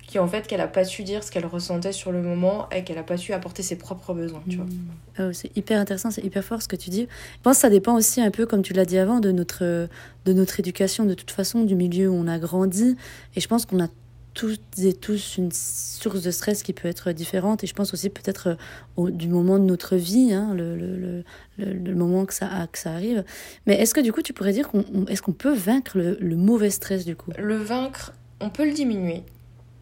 qui 0.08 0.20
en 0.20 0.28
fait 0.28 0.48
qu'elle 0.48 0.62
a 0.62 0.68
pas 0.68 0.84
su 0.84 1.04
dire 1.04 1.24
ce 1.24 1.32
qu'elle 1.32 1.46
ressentait 1.46 1.94
sur 1.94 2.12
le 2.12 2.22
moment 2.22 2.70
et 2.72 2.84
qu'elle 2.84 2.98
a 2.98 3.04
pas 3.04 3.16
su 3.16 3.32
apporter 3.32 3.64
ses 3.64 3.78
propres 3.78 4.14
besoins 4.14 4.44
tu 4.50 4.58
vois 4.58 4.66
mmh. 4.66 5.18
ah 5.18 5.34
c'est 5.34 5.56
hyper 5.58 5.80
intéressant 5.80 6.12
c'est 6.12 6.24
hyper 6.24 6.44
fort 6.44 6.62
ce 6.62 6.68
que 6.68 6.76
tu 6.76 6.90
dis 6.90 7.08
je 7.10 7.42
pense 7.42 7.56
que 7.56 7.62
ça 7.62 7.70
dépend 7.70 7.96
aussi 7.96 8.22
un 8.22 8.32
peu 8.32 8.46
comme 8.46 8.62
tu 8.62 8.74
l'as 8.74 8.86
dit 8.86 8.98
avant 8.98 9.20
de 9.20 9.32
notre 9.32 9.88
de 10.26 10.34
notre 10.34 10.60
éducation 10.60 11.06
de 11.06 11.14
toute 11.14 11.32
façon 11.32 11.64
du 11.64 11.76
milieu 11.76 12.10
où 12.10 12.14
on 12.14 12.28
a 12.28 12.38
grandi 12.38 12.98
et 13.36 13.42
je 13.42 13.48
pense 13.48 13.66
qu'on 13.66 13.82
a 13.82 13.88
toutes 14.34 14.80
et 14.80 14.94
tous 14.94 15.38
une 15.38 15.52
source 15.52 16.22
de 16.22 16.32
stress 16.32 16.63
qui 16.63 16.74
peut 16.74 16.88
être 16.88 17.12
différente 17.12 17.63
et 17.63 17.68
je 17.68 17.74
pense 17.74 17.94
aussi 17.94 18.10
peut-être 18.10 18.58
du 18.98 19.28
moment 19.28 19.60
de 19.60 19.66
notre 19.66 19.96
vie 19.96 20.34
hein, 20.34 20.54
le, 20.56 20.75
le, 20.75 21.24
le, 21.58 21.74
le, 21.74 21.96
moment 21.96 22.25
que 22.25 22.34
ça 22.34 22.68
que 22.72 22.80
ça 22.80 22.92
arrive 22.92 23.24
mais 23.68 23.75
est-ce 23.75 23.94
que 23.94 24.02
du 24.02 24.12
coup 24.12 24.22
tu 24.22 24.34
pourrais 24.34 24.54
dire 24.54 24.70
qu'on 24.70 25.06
est-ce 25.08 25.22
peut 25.22 25.54
vaincre 25.54 25.98
le 25.98 26.36
mauvais 26.36 26.72
stress 26.72 27.06
du 27.06 27.16
coup? 27.16 27.32
Le 27.38 27.58
vaincre 27.58 28.13
on 28.40 28.50
peut 28.50 28.66
le 28.66 28.74
diminuer 28.74 29.24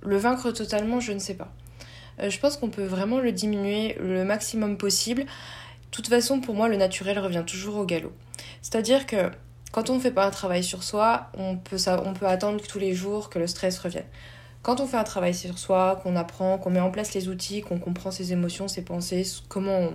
le 0.03 0.17
vaincre 0.17 0.51
totalement, 0.51 0.99
je 0.99 1.11
ne 1.11 1.19
sais 1.19 1.33
pas. 1.33 1.51
Euh, 2.19 2.29
je 2.29 2.39
pense 2.39 2.57
qu'on 2.57 2.69
peut 2.69 2.85
vraiment 2.85 3.19
le 3.19 3.31
diminuer 3.31 3.95
le 3.99 4.23
maximum 4.23 4.77
possible. 4.77 5.23
De 5.23 5.91
toute 5.91 6.07
façon, 6.07 6.39
pour 6.39 6.55
moi, 6.55 6.67
le 6.67 6.77
naturel 6.77 7.19
revient 7.19 7.43
toujours 7.45 7.77
au 7.77 7.85
galop. 7.85 8.13
C'est-à-dire 8.61 9.05
que 9.05 9.29
quand 9.71 9.89
on 9.89 9.95
ne 9.95 9.99
fait 9.99 10.11
pas 10.11 10.25
un 10.25 10.31
travail 10.31 10.63
sur 10.63 10.83
soi, 10.83 11.29
on 11.37 11.57
peut, 11.57 11.77
ça, 11.77 12.01
on 12.05 12.13
peut 12.13 12.27
attendre 12.27 12.61
tous 12.61 12.79
les 12.79 12.93
jours 12.93 13.29
que 13.29 13.39
le 13.39 13.47
stress 13.47 13.77
revienne. 13.79 14.05
Quand 14.61 14.79
on 14.79 14.85
fait 14.85 14.97
un 14.97 15.03
travail 15.03 15.33
sur 15.33 15.57
soi, 15.57 15.99
qu'on 16.03 16.15
apprend, 16.15 16.57
qu'on 16.59 16.69
met 16.69 16.79
en 16.79 16.91
place 16.91 17.13
les 17.13 17.29
outils, 17.29 17.61
qu'on 17.61 17.79
comprend 17.79 18.11
ses 18.11 18.31
émotions, 18.31 18.67
ses 18.67 18.83
pensées, 18.83 19.25
comment 19.49 19.89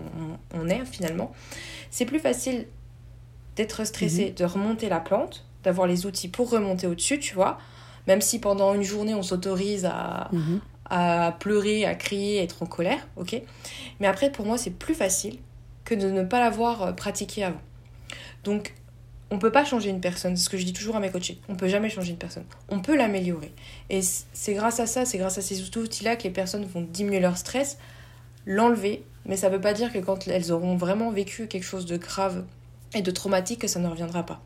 on, 0.55 0.69
est 0.69 0.85
finalement, 0.85 1.33
c'est 1.91 2.05
plus 2.05 2.19
facile 2.19 2.67
d'être 3.55 3.85
stressé, 3.87 4.29
mhm. 4.29 4.35
de 4.35 4.45
remonter 4.45 4.89
la 4.89 4.99
plante, 4.99 5.45
d'avoir 5.63 5.87
les 5.87 6.05
outils 6.05 6.29
pour 6.29 6.51
remonter 6.51 6.89
au-dessus, 6.89 7.21
tu 7.21 7.35
vois, 7.35 7.59
même 8.09 8.21
si 8.21 8.41
pendant 8.41 8.75
une 8.75 8.83
journée, 8.83 9.15
on 9.15 9.23
s'autorise 9.23 9.85
à, 9.85 10.31
mhm. 10.33 10.61
à 10.91 11.37
pleurer, 11.39 11.85
à 11.85 11.95
crier, 11.95 12.41
à 12.41 12.43
être 12.43 12.63
en 12.63 12.67
colère, 12.67 13.07
ok 13.17 13.41
Mais 14.01 14.09
après, 14.09 14.33
pour 14.33 14.47
moi, 14.47 14.59
c'est 14.59 14.71
plus 14.71 14.95
facile 14.95 15.39
que 15.85 15.95
de 15.95 16.11
ne 16.11 16.25
pas 16.25 16.41
l'avoir 16.41 16.83
euh, 16.83 16.93
pratiqué 16.93 17.45
avant. 17.45 17.63
Donc, 18.43 18.75
on 19.31 19.39
peut 19.39 19.51
pas 19.51 19.65
changer 19.65 19.91
une 19.91 20.01
personne, 20.01 20.37
c'est 20.37 20.45
ce 20.45 20.49
que 20.49 20.57
je 20.57 20.65
dis 20.65 20.73
toujours 20.73 20.97
à 20.97 21.01
mes 21.01 21.11
coachés. 21.11 21.39
On 21.49 21.57
peut 21.57 21.69
jamais 21.69 21.91
changer 21.91 22.11
une 22.11 22.19
personne. 22.19 22.45
On 22.69 22.81
peut 22.81 22.97
l'améliorer. 22.97 23.53
Et 23.91 24.01
c'est 24.03 24.55
grâce 24.55 24.79
à 24.79 24.87
ça, 24.87 25.05
c'est 25.05 25.19
grâce 25.19 25.39
à 25.39 25.43
ces 25.43 25.63
outils-là 25.63 26.17
que 26.17 26.25
les 26.25 26.31
personnes 26.31 26.65
vont 26.65 26.83
diminuer 26.83 27.21
leur 27.21 27.37
stress, 27.37 27.79
l'enlever. 28.47 29.03
Mais 29.25 29.37
ça 29.37 29.49
veut 29.49 29.61
pas 29.61 29.73
dire 29.73 29.93
que 29.93 29.99
quand 29.99 30.29
elles 30.29 30.53
auront 30.53 30.77
vraiment 30.77 31.11
vécu 31.11 31.49
quelque 31.49 31.65
chose 31.65 31.87
de 31.87 31.97
grave 31.97 32.45
et 32.95 33.03
de 33.03 33.11
traumatique, 33.11 33.61
que 33.61 33.69
ça 33.69 33.81
ne 33.81 33.89
reviendra 33.89 34.25
pas. 34.25 34.41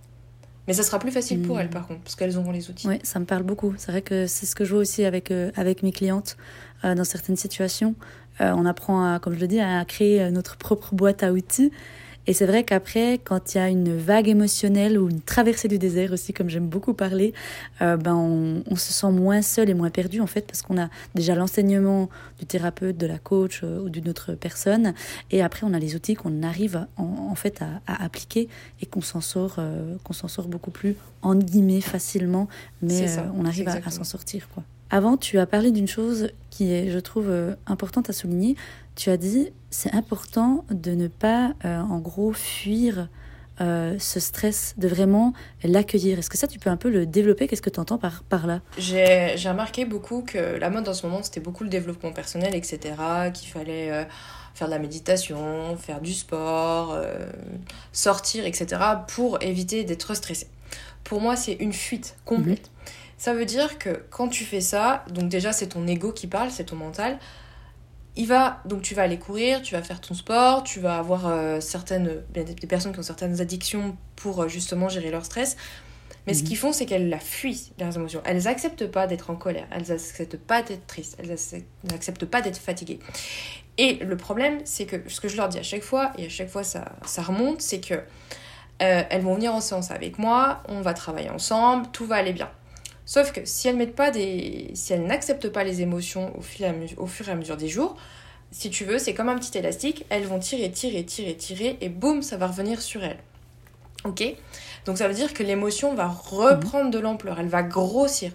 Mais 0.66 0.74
ça 0.74 0.82
sera 0.82 0.98
plus 0.98 1.10
facile 1.10 1.42
pour 1.42 1.58
elles, 1.58 1.66
hmm. 1.66 1.70
par 1.70 1.86
contre, 1.86 2.00
parce 2.00 2.16
qu'elles 2.16 2.38
auront 2.38 2.52
les 2.52 2.70
outils. 2.70 2.88
Oui, 2.88 3.00
ça 3.02 3.18
me 3.18 3.24
parle 3.24 3.42
beaucoup. 3.42 3.74
C'est 3.76 3.90
vrai 3.90 4.02
que 4.02 4.26
c'est 4.26 4.46
ce 4.46 4.54
que 4.54 4.64
je 4.64 4.72
vois 4.72 4.80
aussi 4.80 5.04
avec, 5.04 5.30
euh, 5.30 5.50
avec 5.56 5.82
mes 5.82 5.92
clientes 5.92 6.36
euh, 6.84 6.94
dans 6.94 7.04
certaines 7.04 7.36
situations. 7.36 7.94
Euh, 8.40 8.52
on 8.56 8.64
apprend, 8.64 9.14
à, 9.14 9.18
comme 9.18 9.34
je 9.34 9.40
le 9.40 9.48
dis, 9.48 9.60
à 9.60 9.84
créer 9.84 10.30
notre 10.30 10.56
propre 10.56 10.94
boîte 10.94 11.22
à 11.22 11.32
outils. 11.32 11.72
Et 12.30 12.32
c'est 12.32 12.46
vrai 12.46 12.62
qu'après, 12.62 13.18
quand 13.18 13.56
il 13.56 13.58
y 13.58 13.60
a 13.60 13.68
une 13.68 13.96
vague 13.96 14.28
émotionnelle 14.28 15.00
ou 15.00 15.10
une 15.10 15.20
traversée 15.20 15.66
du 15.66 15.78
désert 15.80 16.12
aussi, 16.12 16.32
comme 16.32 16.48
j'aime 16.48 16.68
beaucoup 16.68 16.94
parler, 16.94 17.34
euh, 17.82 17.96
ben 17.96 18.14
on, 18.14 18.76
se 18.76 18.92
sent 18.92 19.10
moins 19.10 19.42
seul 19.42 19.68
et 19.68 19.74
moins 19.74 19.90
perdu 19.90 20.20
en 20.20 20.28
fait, 20.28 20.46
parce 20.46 20.62
qu'on 20.62 20.80
a 20.80 20.90
déjà 21.16 21.34
l'enseignement 21.34 22.08
du 22.38 22.46
thérapeute, 22.46 22.96
de 22.96 23.06
la 23.08 23.18
coach 23.18 23.62
euh, 23.64 23.80
ou 23.80 23.88
d'une 23.88 24.08
autre 24.08 24.34
personne, 24.34 24.94
et 25.32 25.42
après 25.42 25.66
on 25.66 25.74
a 25.74 25.80
les 25.80 25.96
outils 25.96 26.14
qu'on 26.14 26.44
arrive 26.44 26.86
en, 26.96 27.34
fait 27.34 27.62
à, 27.62 28.04
appliquer 28.04 28.48
et 28.80 28.86
qu'on 28.86 29.00
s'en 29.00 29.20
sort, 29.20 29.56
euh, 29.58 29.96
qu'on 30.04 30.12
s'en 30.12 30.28
sort 30.28 30.46
beaucoup 30.46 30.70
plus 30.70 30.94
en 31.22 31.34
guillemets 31.34 31.80
facilement, 31.80 32.46
mais 32.80 33.06
on 33.34 33.44
arrive 33.44 33.68
à, 33.68 33.80
à 33.84 33.90
s'en 33.90 34.04
sortir 34.04 34.48
quoi. 34.54 34.62
Avant, 34.90 35.16
tu 35.16 35.38
as 35.38 35.46
parlé 35.46 35.70
d'une 35.70 35.88
chose 35.88 36.30
qui 36.50 36.72
est, 36.72 36.90
je 36.90 36.98
trouve, 36.98 37.32
importante 37.66 38.10
à 38.10 38.12
souligner 38.12 38.56
tu 39.00 39.08
as 39.08 39.16
dit 39.16 39.50
c'est 39.70 39.94
important 39.94 40.64
de 40.70 40.90
ne 40.92 41.08
pas, 41.08 41.54
euh, 41.64 41.80
en 41.80 42.00
gros, 42.00 42.34
fuir 42.34 43.08
euh, 43.62 43.96
ce 43.98 44.20
stress, 44.20 44.74
de 44.76 44.88
vraiment 44.88 45.32
l'accueillir. 45.64 46.18
Est-ce 46.18 46.28
que 46.28 46.36
ça, 46.36 46.46
tu 46.46 46.58
peux 46.58 46.68
un 46.68 46.76
peu 46.76 46.90
le 46.90 47.06
développer? 47.06 47.48
Qu'est-ce 47.48 47.62
que 47.62 47.70
tu 47.70 47.80
entends 47.80 47.96
par, 47.96 48.22
par 48.24 48.46
là? 48.46 48.60
J'ai 48.76 49.34
remarqué 49.46 49.86
beaucoup 49.86 50.22
que 50.22 50.58
la 50.58 50.68
mode 50.68 50.86
en 50.86 50.92
ce 50.92 51.06
moment, 51.06 51.22
c'était 51.22 51.40
beaucoup 51.40 51.64
le 51.64 51.70
développement 51.70 52.12
personnel, 52.12 52.54
etc. 52.54 52.94
Qu'il 53.32 53.48
fallait 53.48 53.90
euh, 53.90 54.04
faire 54.54 54.66
de 54.66 54.72
la 54.72 54.78
méditation, 54.78 55.76
faire 55.78 56.02
du 56.02 56.12
sport, 56.12 56.98
sortir, 57.92 58.44
etc. 58.44 58.82
pour 59.08 59.42
éviter 59.42 59.84
d'être 59.84 60.14
stressé. 60.14 60.46
Pour 61.04 61.22
moi, 61.22 61.36
c'est 61.36 61.54
une 61.54 61.72
fuite 61.72 62.16
complète. 62.26 62.70
Mhm. 62.70 62.90
Ça 63.20 63.34
veut 63.34 63.44
dire 63.44 63.76
que 63.78 64.02
quand 64.08 64.28
tu 64.28 64.46
fais 64.46 64.62
ça, 64.62 65.04
donc 65.10 65.28
déjà 65.28 65.52
c'est 65.52 65.66
ton 65.66 65.86
ego 65.86 66.10
qui 66.10 66.26
parle, 66.26 66.50
c'est 66.50 66.64
ton 66.64 66.76
mental, 66.76 67.18
il 68.16 68.26
va 68.26 68.62
donc 68.64 68.80
tu 68.80 68.94
vas 68.94 69.02
aller 69.02 69.18
courir, 69.18 69.60
tu 69.60 69.74
vas 69.74 69.82
faire 69.82 70.00
ton 70.00 70.14
sport, 70.14 70.62
tu 70.62 70.80
vas 70.80 70.96
avoir 70.96 71.26
euh, 71.26 71.60
certaines 71.60 72.22
des, 72.32 72.44
personnes 72.66 72.94
qui 72.94 72.98
ont 72.98 73.02
certaines 73.02 73.42
addictions 73.42 73.94
pour 74.16 74.40
euh, 74.40 74.48
justement 74.48 74.88
gérer 74.88 75.10
leur 75.10 75.26
stress. 75.26 75.58
Mais 76.26 76.32
ce 76.32 76.40
mhm. 76.40 76.48
qu'ils 76.48 76.56
font, 76.56 76.72
c'est 76.72 76.86
qu'elles 76.86 77.10
la 77.10 77.18
fuient, 77.18 77.72
leurs 77.78 77.94
émotions. 77.94 78.22
Elles 78.24 78.44
n'acceptent 78.44 78.86
pas 78.86 79.06
d'être 79.06 79.28
en 79.28 79.36
colère, 79.36 79.66
elles 79.70 79.88
n'acceptent 79.88 80.38
pas 80.38 80.62
d'être 80.62 80.86
tristes, 80.86 81.18
elles 81.18 81.36
n'acceptent 81.90 82.24
pas 82.24 82.40
d'être 82.40 82.56
fatiguées. 82.56 83.00
Et 83.76 83.96
le 83.96 84.16
problème, 84.16 84.60
c'est 84.64 84.86
que 84.86 84.96
ce 85.10 85.20
que 85.20 85.28
je 85.28 85.36
leur 85.36 85.50
dis 85.50 85.58
à 85.58 85.62
chaque 85.62 85.82
fois, 85.82 86.12
et 86.16 86.24
à 86.24 86.30
chaque 86.30 86.48
fois 86.48 86.64
ça, 86.64 86.92
ça 87.04 87.20
remonte, 87.20 87.60
c'est 87.60 87.80
que 87.80 87.96
euh, 87.96 89.02
elles 89.10 89.20
vont 89.20 89.34
venir 89.34 89.54
en 89.54 89.60
séance 89.60 89.90
avec 89.90 90.18
moi, 90.18 90.62
on 90.68 90.80
va 90.80 90.94
travailler 90.94 91.28
ensemble, 91.28 91.86
tout 91.92 92.06
va 92.06 92.16
aller 92.16 92.32
bien. 92.32 92.48
Sauf 93.10 93.32
que 93.32 93.40
si 93.42 93.66
elles 93.66 93.74
mettent 93.74 93.96
pas 93.96 94.12
des, 94.12 94.70
si 94.74 94.92
elles 94.92 95.04
n'acceptent 95.04 95.48
pas 95.48 95.64
les 95.64 95.82
émotions 95.82 96.32
au 96.36 96.42
mesure, 96.74 97.02
au 97.02 97.06
fur 97.06 97.28
et 97.28 97.32
à 97.32 97.34
mesure 97.34 97.56
des 97.56 97.66
jours, 97.66 97.96
si 98.52 98.70
tu 98.70 98.84
veux, 98.84 99.00
c'est 99.00 99.14
comme 99.14 99.28
un 99.28 99.36
petit 99.36 99.58
élastique, 99.58 100.06
elles 100.10 100.26
vont 100.26 100.38
tirer, 100.38 100.70
tirer, 100.70 101.04
tirer, 101.04 101.34
tirer, 101.34 101.76
et 101.80 101.88
boum, 101.88 102.22
ça 102.22 102.36
va 102.36 102.46
revenir 102.46 102.80
sur 102.80 103.02
elles. 103.02 103.18
Ok? 104.04 104.22
Donc 104.86 104.96
ça 104.96 105.08
veut 105.08 105.14
dire 105.14 105.34
que 105.34 105.42
l'émotion 105.42 105.92
va 105.92 106.06
reprendre 106.06 106.92
de 106.92 107.00
l'ampleur, 107.00 107.40
elle 107.40 107.48
va 107.48 107.64
grossir. 107.64 108.30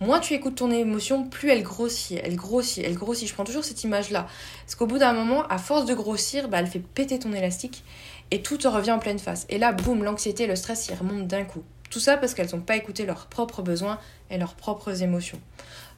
Moins 0.00 0.20
tu 0.20 0.32
écoutes 0.32 0.54
ton 0.54 0.70
émotion, 0.70 1.28
plus 1.28 1.50
elle 1.50 1.62
grossit, 1.62 2.18
elle 2.24 2.36
grossit, 2.36 2.82
elle 2.82 2.94
grossit. 2.94 3.28
Je 3.28 3.34
prends 3.34 3.44
toujours 3.44 3.62
cette 3.62 3.84
image-là. 3.84 4.26
Parce 4.64 4.74
qu'au 4.74 4.86
bout 4.86 4.98
d'un 4.98 5.12
moment, 5.12 5.46
à 5.48 5.58
force 5.58 5.84
de 5.84 5.92
grossir, 5.92 6.48
bah, 6.48 6.60
elle 6.60 6.66
fait 6.66 6.78
péter 6.78 7.18
ton 7.18 7.34
élastique 7.34 7.84
et 8.30 8.40
tout 8.40 8.56
te 8.56 8.68
revient 8.68 8.92
en 8.92 8.98
pleine 8.98 9.18
face. 9.18 9.44
Et 9.50 9.58
là, 9.58 9.72
boum, 9.72 10.02
l'anxiété, 10.02 10.46
le 10.46 10.56
stress, 10.56 10.88
il 10.88 10.94
remonte 10.94 11.26
d'un 11.26 11.44
coup. 11.44 11.62
Tout 11.94 12.00
ça 12.00 12.16
parce 12.16 12.34
qu'elles 12.34 12.50
n'ont 12.52 12.60
pas 12.60 12.74
écouté 12.74 13.06
leurs 13.06 13.26
propres 13.26 13.62
besoins 13.62 14.00
et 14.28 14.36
leurs 14.36 14.56
propres 14.56 15.04
émotions. 15.04 15.40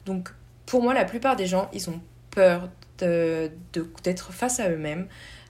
Donc 0.05 0.29
pour 0.67 0.83
moi, 0.83 0.93
la 0.93 1.05
plupart 1.05 1.35
des 1.35 1.47
gens, 1.47 1.71
ils 1.73 1.89
ont 1.89 1.99
peur 2.29 2.69
d'être 2.99 3.51
de, 3.73 4.31
face 4.31 4.59
à 4.59 4.69
eux-mêmes, 4.69 5.07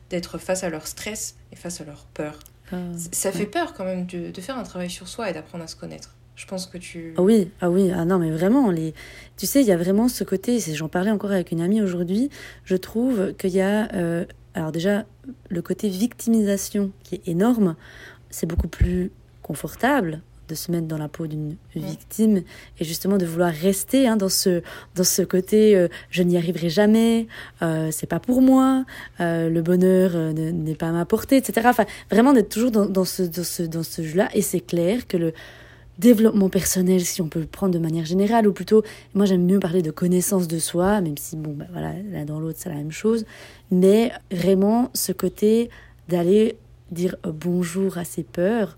d'être 0.09 0.37
face 0.37 0.63
à 0.63 0.69
leur 0.69 0.87
stress 0.87 1.35
et 1.51 1.57
face 1.57 1.81
à 1.81 1.83
leur 1.83 2.05
peur. 2.13 2.39
Ah, 2.71 2.77
ça 3.11 3.33
fait 3.33 3.45
peur 3.45 3.73
quand 3.73 3.83
même 3.83 4.05
de, 4.05 4.31
de, 4.31 4.41
faire 4.41 4.57
un 4.57 4.63
travail 4.63 4.89
sur 4.89 5.09
soi 5.09 5.29
et 5.29 5.33
d'apprendre 5.33 5.65
à 5.65 5.67
se 5.67 5.75
connaître. 5.75 6.15
Je 6.37 6.45
pense 6.45 6.65
que 6.65 6.77
tu... 6.77 7.13
Ah 7.17 7.23
oui, 7.23 7.51
ah 7.59 7.69
oui, 7.69 7.91
ah 7.93 8.05
non, 8.05 8.17
mais 8.17 8.31
vraiment, 8.31 8.71
les... 8.71 8.93
tu 9.35 9.47
sais, 9.47 9.59
il 9.59 9.67
y 9.67 9.73
a 9.73 9.77
vraiment 9.77 10.07
ce 10.07 10.23
côté, 10.23 10.61
j'en 10.61 10.87
parlais 10.87 11.11
encore 11.11 11.33
avec 11.33 11.51
une 11.51 11.59
amie 11.59 11.81
aujourd'hui, 11.81 12.29
je 12.63 12.77
trouve 12.77 13.33
qu'il 13.33 13.49
y 13.49 13.59
a, 13.59 13.93
euh, 13.95 14.23
alors 14.53 14.71
déjà, 14.71 15.03
le 15.49 15.61
côté 15.61 15.89
victimisation 15.89 16.91
qui 17.03 17.15
est 17.15 17.27
énorme, 17.27 17.75
c'est 18.29 18.45
beaucoup 18.45 18.69
plus 18.69 19.11
confortable 19.41 20.21
de 20.47 20.55
se 20.55 20.71
mettre 20.71 20.87
dans 20.87 20.97
la 20.97 21.07
peau 21.07 21.27
d'une 21.27 21.55
victime 21.75 22.43
et 22.79 22.83
justement 22.83 23.17
de 23.17 23.25
vouloir 23.25 23.51
rester 23.51 24.07
hein, 24.07 24.17
dans 24.17 24.29
ce 24.29 24.61
dans 24.95 25.03
ce 25.03 25.21
côté 25.21 25.75
euh, 25.75 25.87
je 26.09 26.23
n'y 26.23 26.37
arriverai 26.37 26.69
jamais 26.69 27.27
euh, 27.61 27.89
c'est 27.91 28.07
pas 28.07 28.19
pour 28.19 28.41
moi 28.41 28.85
euh, 29.19 29.49
le 29.49 29.61
bonheur 29.61 30.33
n'est 30.33 30.75
pas 30.75 30.89
à 30.89 30.91
ma 30.91 31.05
portée 31.05 31.37
etc 31.37 31.67
enfin 31.69 31.85
vraiment 32.09 32.33
d'être 32.33 32.49
toujours 32.49 32.71
dans, 32.71 32.85
dans, 32.85 33.05
ce 33.05 33.23
dans 33.23 33.43
ce 33.43 33.63
dans 33.63 33.83
ce 33.83 34.01
jeu 34.01 34.17
là 34.17 34.29
et 34.33 34.41
c'est 34.41 34.61
clair 34.61 35.07
que 35.07 35.17
le 35.17 35.33
développement 35.99 36.49
personnel 36.49 37.03
si 37.03 37.21
on 37.21 37.27
peut 37.27 37.39
le 37.39 37.47
prendre 37.47 37.73
de 37.73 37.79
manière 37.79 38.05
générale 38.05 38.47
ou 38.47 38.53
plutôt 38.53 38.83
moi 39.13 39.25
j'aime 39.25 39.45
mieux 39.45 39.59
parler 39.59 39.81
de 39.81 39.91
connaissance 39.91 40.47
de 40.47 40.59
soi 40.59 41.01
même 41.01 41.17
si 41.17 41.35
bon 41.35 41.53
bah, 41.53 41.65
voilà 41.71 41.93
l'un 42.11 42.25
dans 42.25 42.39
l'autre 42.39 42.59
c'est 42.59 42.69
la 42.69 42.75
même 42.75 42.91
chose. 42.91 43.25
Mais 43.71 44.11
vraiment 44.31 44.91
ce 44.93 45.11
côté 45.11 45.69
d'aller 46.07 46.57
dire 46.91 47.15
bonjour 47.23 47.97
à 47.97 48.05
ses 48.05 48.23
peurs 48.23 48.77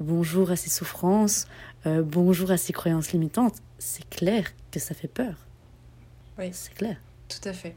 bonjour 0.00 0.50
à 0.50 0.56
ses 0.56 0.70
souffrances, 0.70 1.46
euh, 1.86 2.02
bonjour 2.02 2.50
à 2.50 2.56
ses 2.56 2.72
croyances 2.72 3.12
limitantes, 3.12 3.56
c'est 3.78 4.08
clair 4.08 4.44
que 4.70 4.80
ça 4.80 4.94
fait 4.94 5.08
peur. 5.08 5.34
Oui. 6.38 6.50
C'est 6.52 6.74
clair. 6.74 6.96
Tout 7.28 7.48
à 7.48 7.52
fait. 7.52 7.76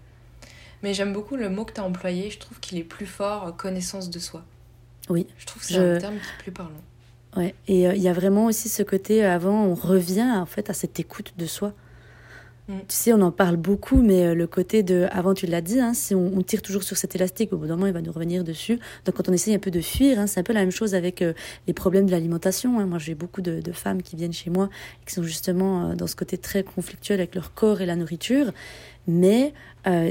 Mais 0.83 0.93
j'aime 0.93 1.13
beaucoup 1.13 1.35
le 1.35 1.49
mot 1.49 1.65
que 1.65 1.73
tu 1.73 1.81
as 1.81 1.83
employé. 1.83 2.29
Je 2.29 2.39
trouve 2.39 2.59
qu'il 2.59 2.77
est 2.77 2.83
plus 2.83 3.05
fort, 3.05 3.55
connaissance 3.55 4.09
de 4.09 4.19
soi. 4.19 4.43
Oui. 5.09 5.27
Je 5.37 5.45
trouve 5.45 5.61
que 5.61 5.67
c'est 5.67 5.77
un 5.77 5.97
terme 5.99 6.15
qui 6.15 6.21
est 6.21 6.43
plus 6.43 6.51
parlant. 6.51 6.81
Ouais. 7.35 7.55
Et 7.67 7.83
il 7.83 8.01
y 8.01 8.07
a 8.07 8.13
vraiment 8.13 8.45
aussi 8.45 8.69
ce 8.69 8.83
côté, 8.83 9.23
avant, 9.23 9.65
on 9.65 9.75
revient 9.75 10.31
en 10.35 10.45
fait 10.45 10.69
à 10.69 10.73
cette 10.73 10.99
écoute 10.99 11.33
de 11.37 11.45
soi. 11.45 11.73
Mm. 12.67 12.79
Tu 12.87 12.95
sais, 12.95 13.13
on 13.13 13.21
en 13.21 13.31
parle 13.31 13.55
beaucoup, 13.55 14.01
mais 14.01 14.25
euh, 14.25 14.35
le 14.35 14.45
côté 14.45 14.83
de, 14.83 15.07
avant 15.11 15.33
tu 15.33 15.45
l'as 15.45 15.61
dit, 15.61 15.79
hein, 15.79 15.93
si 15.93 16.13
on, 16.13 16.41
tire 16.41 16.61
toujours 16.61 16.83
sur 16.83 16.97
cet 16.97 17.15
élastique, 17.15 17.53
au 17.53 17.57
bout 17.57 17.67
d'un 17.67 17.75
moment 17.75 17.87
il 17.87 17.93
va 17.93 18.01
nous 18.01 18.11
revenir 18.11 18.43
dessus. 18.43 18.79
Donc 19.05 19.15
quand 19.15 19.29
on 19.29 19.33
essaye 19.33 19.55
un 19.55 19.59
peu 19.59 19.71
de 19.71 19.79
fuir, 19.79 20.19
hein, 20.19 20.27
c'est 20.27 20.39
un 20.39 20.43
peu 20.43 20.53
la 20.53 20.61
même 20.61 20.71
chose 20.71 20.93
avec 20.93 21.21
euh, 21.21 21.33
les 21.67 21.73
problèmes 21.73 22.05
de 22.05 22.11
l'alimentation. 22.11 22.79
Hein. 22.79 22.85
Moi 22.85 22.99
j'ai 22.99 23.15
beaucoup 23.15 23.41
de, 23.41 23.61
femmes 23.71 24.01
qui 24.01 24.15
viennent 24.15 24.33
chez 24.33 24.49
moi 24.49 24.69
et 25.01 25.05
qui 25.05 25.13
sont 25.13 25.23
justement 25.23 25.89
euh, 25.89 25.95
dans 25.95 26.07
ce 26.07 26.15
côté 26.15 26.37
très 26.37 26.63
conflictuel 26.63 27.19
avec 27.19 27.35
leur 27.35 27.53
corps 27.53 27.81
et 27.81 27.85
la 27.85 27.95
nourriture. 27.95 28.51
Mais 29.07 29.53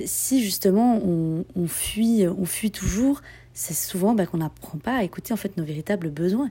si 0.07 0.43
justement 0.43 0.99
on, 1.05 1.67
fuit, 1.67 2.27
on 2.27 2.47
fuit 2.47 2.71
toujours, 2.71 3.21
c'est 3.53 3.75
souvent 3.75 4.15
bah, 4.15 4.25
qu'on 4.25 4.39
n'apprend 4.39 4.79
pas 4.79 4.97
à 4.97 5.03
écouter 5.03 5.35
en 5.35 5.37
fait 5.37 5.59
nos 5.59 5.65
véritables 5.65 6.09
besoins. 6.09 6.51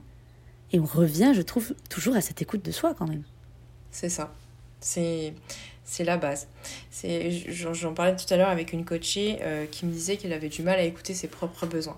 Et 0.71 0.79
on 0.79 0.85
revient, 0.85 1.31
je 1.33 1.41
trouve, 1.41 1.73
toujours 1.89 2.15
à 2.15 2.21
cette 2.21 2.43
écoute 2.43 2.63
de 2.63 2.71
soi 2.71 2.93
quand 2.93 3.07
même. 3.07 3.23
C'est 3.89 4.09
ça. 4.09 4.35
C'est 4.79 5.33
c'est 5.85 6.03
la 6.03 6.17
base. 6.17 6.47
J'en 7.47 7.93
parlais 7.93 8.15
tout 8.15 8.31
à 8.33 8.37
l'heure 8.37 8.49
avec 8.49 8.73
une 8.73 8.83
coachée 8.83 9.37
euh, 9.41 9.65
qui 9.67 9.85
me 9.85 9.91
disait 9.91 10.17
qu'elle 10.17 10.33
avait 10.33 10.49
du 10.49 10.63
mal 10.63 10.79
à 10.79 10.83
écouter 10.83 11.13
ses 11.13 11.27
propres 11.27 11.67
besoins. 11.67 11.97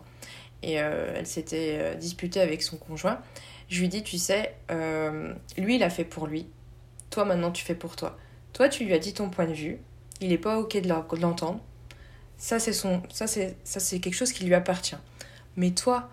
Et 0.62 0.82
euh, 0.82 1.14
elle 1.16 1.26
s'était 1.26 1.78
euh, 1.80 1.96
disputée 1.96 2.42
avec 2.42 2.62
son 2.62 2.78
conjoint. 2.78 3.20
Je 3.70 3.80
lui 3.80 3.88
dis, 3.88 4.04
tu 4.04 4.18
sais, 4.18 4.56
lui, 5.58 5.76
il 5.76 5.84
a 5.84 5.90
fait 5.90 6.04
pour 6.04 6.28
lui. 6.28 6.48
Toi, 7.10 7.26
maintenant, 7.26 7.52
tu 7.52 7.64
fais 7.64 7.76
pour 7.76 7.96
toi. 7.96 8.18
Toi, 8.54 8.70
tu 8.70 8.86
lui 8.86 8.94
as 8.94 9.00
dit 9.00 9.14
ton 9.14 9.30
point 9.30 9.46
de 9.46 9.54
vue. 9.54 9.78
Il 10.22 10.30
n'est 10.30 10.38
pas 10.38 10.58
OK 10.58 10.78
de 10.78 10.88
l'entendre. 10.88 11.60
Ça, 12.38 12.60
c'est 12.60 12.74
son, 12.74 13.02
ça, 13.10 13.28
c'est 13.28 14.00
quelque 14.00 14.14
chose 14.14 14.32
qui 14.32 14.46
lui 14.46 14.54
appartient. 14.54 14.96
Mais 15.58 15.72
toi, 15.72 16.10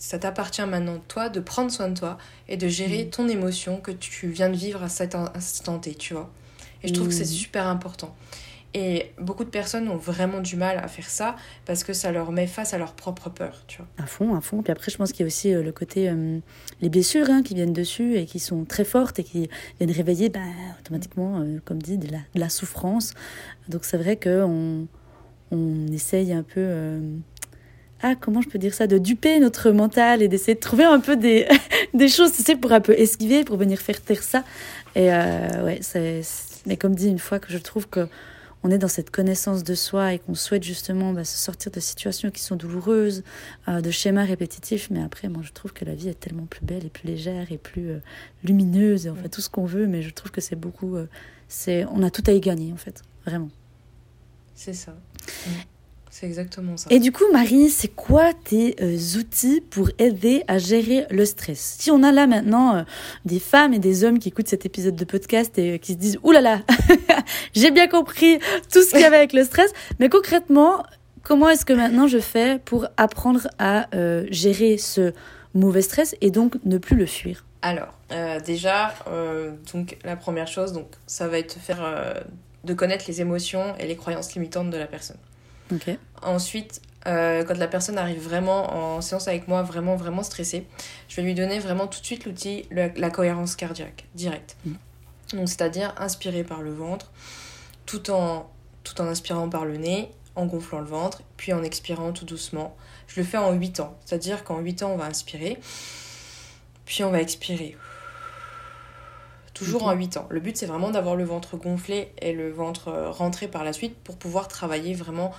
ça 0.00 0.18
t'appartient 0.18 0.64
maintenant, 0.64 0.98
toi, 1.06 1.28
de 1.28 1.40
prendre 1.40 1.70
soin 1.70 1.88
de 1.88 1.98
toi 1.98 2.18
et 2.48 2.56
de 2.56 2.68
gérer 2.68 3.04
mmh. 3.04 3.10
ton 3.10 3.28
émotion 3.28 3.80
que 3.80 3.90
tu 3.90 4.28
viens 4.28 4.48
de 4.48 4.56
vivre 4.56 4.82
à 4.82 4.88
cet 4.88 5.14
instant 5.14 5.78
T, 5.78 5.94
tu 5.94 6.14
vois. 6.14 6.30
Et 6.82 6.88
je 6.88 6.94
trouve 6.94 7.08
que 7.08 7.14
c'est 7.14 7.24
mmh. 7.24 7.26
super 7.26 7.66
important. 7.66 8.14
Et 8.74 9.12
beaucoup 9.18 9.44
de 9.44 9.48
personnes 9.48 9.88
ont 9.88 9.96
vraiment 9.96 10.40
du 10.40 10.56
mal 10.56 10.78
à 10.78 10.88
faire 10.88 11.08
ça 11.08 11.36
parce 11.64 11.84
que 11.84 11.94
ça 11.94 12.12
leur 12.12 12.32
met 12.32 12.46
face 12.46 12.74
à 12.74 12.78
leur 12.78 12.92
propre 12.92 13.30
peur, 13.30 13.64
tu 13.66 13.78
vois. 13.78 13.86
À 13.96 14.06
fond, 14.06 14.34
à 14.34 14.42
fond. 14.42 14.62
Puis 14.62 14.70
après, 14.70 14.90
je 14.90 14.98
pense 14.98 15.12
qu'il 15.12 15.20
y 15.20 15.22
a 15.24 15.26
aussi 15.26 15.54
euh, 15.54 15.62
le 15.62 15.72
côté, 15.72 16.10
euh, 16.10 16.38
les 16.82 16.90
blessures 16.90 17.30
hein, 17.30 17.42
qui 17.42 17.54
viennent 17.54 17.72
dessus 17.72 18.16
et 18.16 18.26
qui 18.26 18.38
sont 18.38 18.64
très 18.64 18.84
fortes 18.84 19.18
et 19.18 19.24
qui 19.24 19.48
viennent 19.78 19.90
réveiller 19.90 20.28
bah, 20.28 20.40
automatiquement, 20.80 21.40
euh, 21.40 21.60
comme 21.64 21.80
dit, 21.80 21.96
de 21.96 22.12
la, 22.12 22.18
de 22.34 22.40
la 22.40 22.50
souffrance. 22.50 23.14
Donc 23.68 23.84
c'est 23.84 23.96
vrai 23.96 24.16
qu'on 24.16 24.86
on 25.50 25.86
essaye 25.86 26.34
un 26.34 26.42
peu... 26.42 27.00
ah, 28.02 28.16
comment 28.20 28.42
je 28.42 28.50
peux 28.50 28.58
dire 28.58 28.74
ça 28.74 28.86
De 28.86 28.98
duper 28.98 29.40
notre 29.40 29.70
mental 29.70 30.20
et 30.20 30.28
d'essayer 30.28 30.54
de 30.54 30.60
trouver 30.60 30.84
un 30.84 31.00
peu 31.00 31.16
des, 31.16 31.48
des 31.94 32.08
choses, 32.08 32.32
tu 32.32 32.42
sais, 32.42 32.54
pour 32.54 32.72
un 32.72 32.82
peu 32.82 32.92
esquiver, 32.92 33.44
pour 33.44 33.56
venir 33.56 33.78
faire 33.78 34.02
taire 34.02 34.22
ça. 34.22 34.44
Et 34.94 35.08
ouais, 35.08 35.78
c'est 35.80 36.22
mais 36.68 36.76
comme 36.76 36.94
dit, 36.94 37.08
une 37.08 37.18
fois 37.18 37.40
que 37.40 37.50
je 37.50 37.58
trouve 37.58 37.88
que 37.88 38.06
on 38.62 38.70
est 38.70 38.78
dans 38.78 38.88
cette 38.88 39.10
connaissance 39.10 39.62
de 39.62 39.74
soi 39.74 40.14
et 40.14 40.18
qu'on 40.18 40.34
souhaite 40.34 40.64
justement 40.64 41.12
bah, 41.12 41.24
se 41.24 41.36
sortir 41.36 41.70
de 41.70 41.80
situations 41.80 42.30
qui 42.30 42.42
sont 42.42 42.56
douloureuses, 42.56 43.22
euh, 43.68 43.80
de 43.80 43.90
schémas 43.90 44.24
répétitifs, 44.24 44.90
mais 44.90 45.02
après, 45.02 45.28
moi, 45.28 45.42
je 45.44 45.52
trouve 45.52 45.72
que 45.72 45.84
la 45.84 45.94
vie 45.94 46.08
est 46.08 46.18
tellement 46.18 46.46
plus 46.46 46.64
belle 46.64 46.84
et 46.84 46.90
plus 46.90 47.06
légère 47.06 47.52
et 47.52 47.58
plus 47.58 47.90
euh, 47.90 47.98
lumineuse, 48.42 49.06
et 49.06 49.10
en 49.10 49.14
fait, 49.14 49.28
tout 49.28 49.40
ce 49.40 49.48
qu'on 49.48 49.64
veut, 49.64 49.86
mais 49.86 50.02
je 50.02 50.10
trouve 50.10 50.30
que 50.30 50.40
c'est 50.40 50.56
beaucoup... 50.56 50.96
Euh, 50.96 51.06
c'est 51.46 51.86
on 51.86 52.02
a 52.02 52.10
tout 52.10 52.24
à 52.26 52.32
y 52.32 52.40
gagner, 52.40 52.72
en 52.72 52.76
fait, 52.76 53.02
vraiment. 53.24 53.50
C'est 54.54 54.74
ça. 54.74 54.96
C'est 56.18 56.26
exactement 56.26 56.76
ça. 56.76 56.88
Et 56.90 56.98
du 56.98 57.12
coup, 57.12 57.22
Marie, 57.32 57.70
c'est 57.70 57.94
quoi 57.94 58.32
tes 58.34 58.74
euh, 58.82 58.96
outils 59.16 59.60
pour 59.60 59.88
aider 60.00 60.42
à 60.48 60.58
gérer 60.58 61.06
le 61.10 61.24
stress? 61.24 61.76
Si 61.78 61.92
on 61.92 62.02
a 62.02 62.10
là 62.10 62.26
maintenant 62.26 62.74
euh, 62.74 62.82
des 63.24 63.38
femmes 63.38 63.72
et 63.72 63.78
des 63.78 64.02
hommes 64.02 64.18
qui 64.18 64.30
écoutent 64.30 64.48
cet 64.48 64.66
épisode 64.66 64.96
de 64.96 65.04
podcast 65.04 65.56
et 65.60 65.74
euh, 65.74 65.78
qui 65.78 65.92
se 65.92 65.98
disent 65.98 66.18
Ouh 66.24 66.32
là 66.32 66.40
là, 66.40 66.62
j'ai 67.54 67.70
bien 67.70 67.86
compris 67.86 68.40
tout 68.72 68.82
ce 68.82 68.90
qu'il 68.90 68.98
y 68.98 69.04
avait 69.04 69.18
avec 69.18 69.32
le 69.32 69.44
stress, 69.44 69.72
mais 70.00 70.08
concrètement, 70.08 70.82
comment 71.22 71.48
est-ce 71.50 71.64
que 71.64 71.72
maintenant 71.72 72.08
je 72.08 72.18
fais 72.18 72.58
pour 72.64 72.88
apprendre 72.96 73.46
à 73.60 73.86
gérer 74.28 74.76
ce 74.76 75.12
mauvais 75.54 75.82
stress 75.82 76.16
et 76.20 76.32
donc 76.32 76.56
ne 76.64 76.78
plus 76.78 76.96
le 76.96 77.06
fuir? 77.06 77.44
Alors, 77.62 77.94
déjà, 78.44 78.92
donc 79.72 79.98
la 80.02 80.16
première 80.16 80.48
chose, 80.48 80.72
donc 80.72 80.88
ça 81.06 81.28
va 81.28 81.38
être 81.38 81.54
de 81.54 81.60
faire 81.60 82.24
de 82.64 82.74
connaître 82.74 83.04
les 83.06 83.20
émotions 83.20 83.76
et 83.78 83.86
les 83.86 83.94
croyances 83.94 84.34
limitantes 84.34 84.70
de 84.70 84.76
la 84.76 84.86
personne. 84.86 85.18
Ensuite, 86.22 86.80
euh, 87.06 87.44
quand 87.44 87.56
la 87.56 87.68
personne 87.68 87.98
arrive 87.98 88.20
vraiment 88.20 88.74
en 88.74 89.00
séance 89.00 89.28
avec 89.28 89.48
moi, 89.48 89.62
vraiment, 89.62 89.96
vraiment 89.96 90.22
stressée, 90.22 90.66
je 91.08 91.16
vais 91.16 91.22
lui 91.22 91.34
donner 91.34 91.58
vraiment 91.58 91.86
tout 91.86 92.00
de 92.00 92.06
suite 92.06 92.24
l'outil, 92.24 92.66
la 92.70 93.10
cohérence 93.10 93.56
cardiaque, 93.56 94.06
directe. 94.14 94.56
Mm. 94.64 94.72
Donc, 95.34 95.48
c'est-à-dire 95.48 95.94
inspirer 95.98 96.44
par 96.44 96.62
le 96.62 96.72
ventre, 96.72 97.10
tout 97.86 98.10
en, 98.10 98.50
tout 98.84 99.00
en 99.00 99.06
inspirant 99.06 99.48
par 99.48 99.64
le 99.64 99.76
nez, 99.76 100.10
en 100.36 100.46
gonflant 100.46 100.80
le 100.80 100.86
ventre, 100.86 101.22
puis 101.36 101.52
en 101.52 101.62
expirant 101.62 102.12
tout 102.12 102.24
doucement. 102.24 102.76
Je 103.06 103.20
le 103.20 103.26
fais 103.26 103.38
en 103.38 103.52
8 103.52 103.80
ans, 103.80 103.96
c'est-à-dire 104.04 104.44
qu'en 104.44 104.58
8 104.58 104.82
ans, 104.84 104.92
on 104.92 104.96
va 104.96 105.06
inspirer, 105.06 105.58
puis 106.84 107.04
on 107.04 107.10
va 107.10 107.20
expirer. 107.20 107.76
Toujours 109.52 109.84
en 109.84 109.92
8 109.92 110.18
ans. 110.18 110.26
Le 110.30 110.38
but, 110.38 110.56
c'est 110.56 110.66
vraiment 110.66 110.90
d'avoir 110.90 111.16
le 111.16 111.24
ventre 111.24 111.56
gonflé 111.56 112.12
et 112.22 112.32
le 112.32 112.50
ventre 112.50 112.88
euh, 112.88 113.10
rentré 113.10 113.48
par 113.48 113.64
la 113.64 113.72
suite 113.72 113.96
pour 113.96 114.16
pouvoir 114.16 114.46
travailler 114.46 114.94
vraiment 114.94 115.32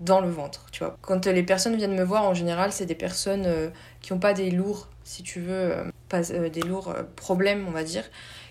dans 0.00 0.20
le 0.20 0.28
ventre, 0.28 0.66
tu 0.70 0.84
vois. 0.84 0.96
Quand 1.00 1.26
les 1.26 1.42
personnes 1.42 1.76
viennent 1.76 1.96
me 1.96 2.04
voir, 2.04 2.24
en 2.24 2.34
général, 2.34 2.72
c'est 2.72 2.86
des 2.86 2.94
personnes 2.94 3.44
euh, 3.46 3.70
qui 4.00 4.12
n'ont 4.12 4.20
pas 4.20 4.32
des 4.32 4.50
lourds, 4.50 4.88
si 5.04 5.22
tu 5.22 5.40
veux, 5.40 5.52
euh, 5.52 5.84
pas, 6.08 6.30
euh, 6.32 6.48
des 6.48 6.62
lourds 6.62 6.94
problèmes, 7.16 7.66
on 7.66 7.72
va 7.72 7.82
dire, 7.82 8.04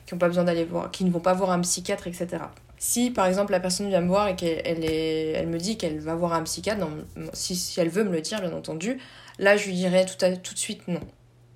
qui 0.05 0.13
n'ont 0.13 0.19
pas 0.19 0.27
besoin 0.27 0.43
d'aller 0.43 0.65
voir, 0.65 0.91
qui 0.91 1.05
ne 1.05 1.11
vont 1.11 1.19
pas 1.19 1.33
voir 1.33 1.51
un 1.51 1.61
psychiatre, 1.61 2.07
etc. 2.07 2.43
Si, 2.77 3.11
par 3.11 3.25
exemple, 3.25 3.51
la 3.51 3.59
personne 3.59 3.87
vient 3.87 4.01
me 4.01 4.07
voir 4.07 4.27
et 4.27 4.35
qu'elle 4.35 4.83
est, 4.83 5.31
elle 5.31 5.47
me 5.47 5.57
dit 5.57 5.77
qu'elle 5.77 5.99
va 5.99 6.15
voir 6.15 6.33
un 6.33 6.43
psychiatre, 6.43 6.85
si, 7.33 7.75
elle 7.79 7.89
veut 7.89 8.03
me 8.03 8.11
le 8.11 8.21
dire, 8.21 8.41
bien 8.41 8.53
entendu, 8.53 8.99
là, 9.39 9.57
je 9.57 9.67
lui 9.67 9.73
dirais 9.73 10.05
tout, 10.05 10.17
tout 10.43 10.53
de 10.53 10.59
suite 10.59 10.87
non. 10.87 11.01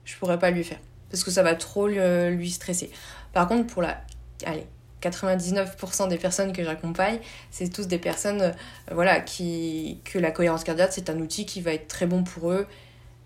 Je 0.06 0.18
pourrais 0.18 0.40
pas 0.40 0.52
lui 0.52 0.64
faire. 0.64 0.80
Parce 1.10 1.24
que 1.24 1.32
ça 1.32 1.44
va 1.44 1.56
trop 1.56 1.88
lui 1.88 2.50
stresser. 2.50 2.90
Par 3.34 3.48
contre, 3.48 3.68
pour 3.72 3.82
la... 3.82 4.02
Allez, 4.46 4.66
99% 5.02 6.08
des 6.08 6.18
personnes 6.18 6.54
que 6.54 6.64
j'accompagne, 6.64 7.20
c'est 7.50 7.72
tous 7.72 7.88
des 7.88 7.98
personnes 7.98 8.42
euh, 8.42 8.52
voilà, 8.92 9.20
qui, 9.20 10.00
que 10.04 10.20
la 10.20 10.32
cohérence 10.32 10.64
cardiaque, 10.64 10.92
c'est 10.94 11.10
un 11.10 11.20
outil 11.20 11.46
qui 11.46 11.62
va 11.62 11.74
être 11.74 11.88
très 11.88 12.06
bon 12.06 12.24
pour 12.24 12.52
eux, 12.52 12.68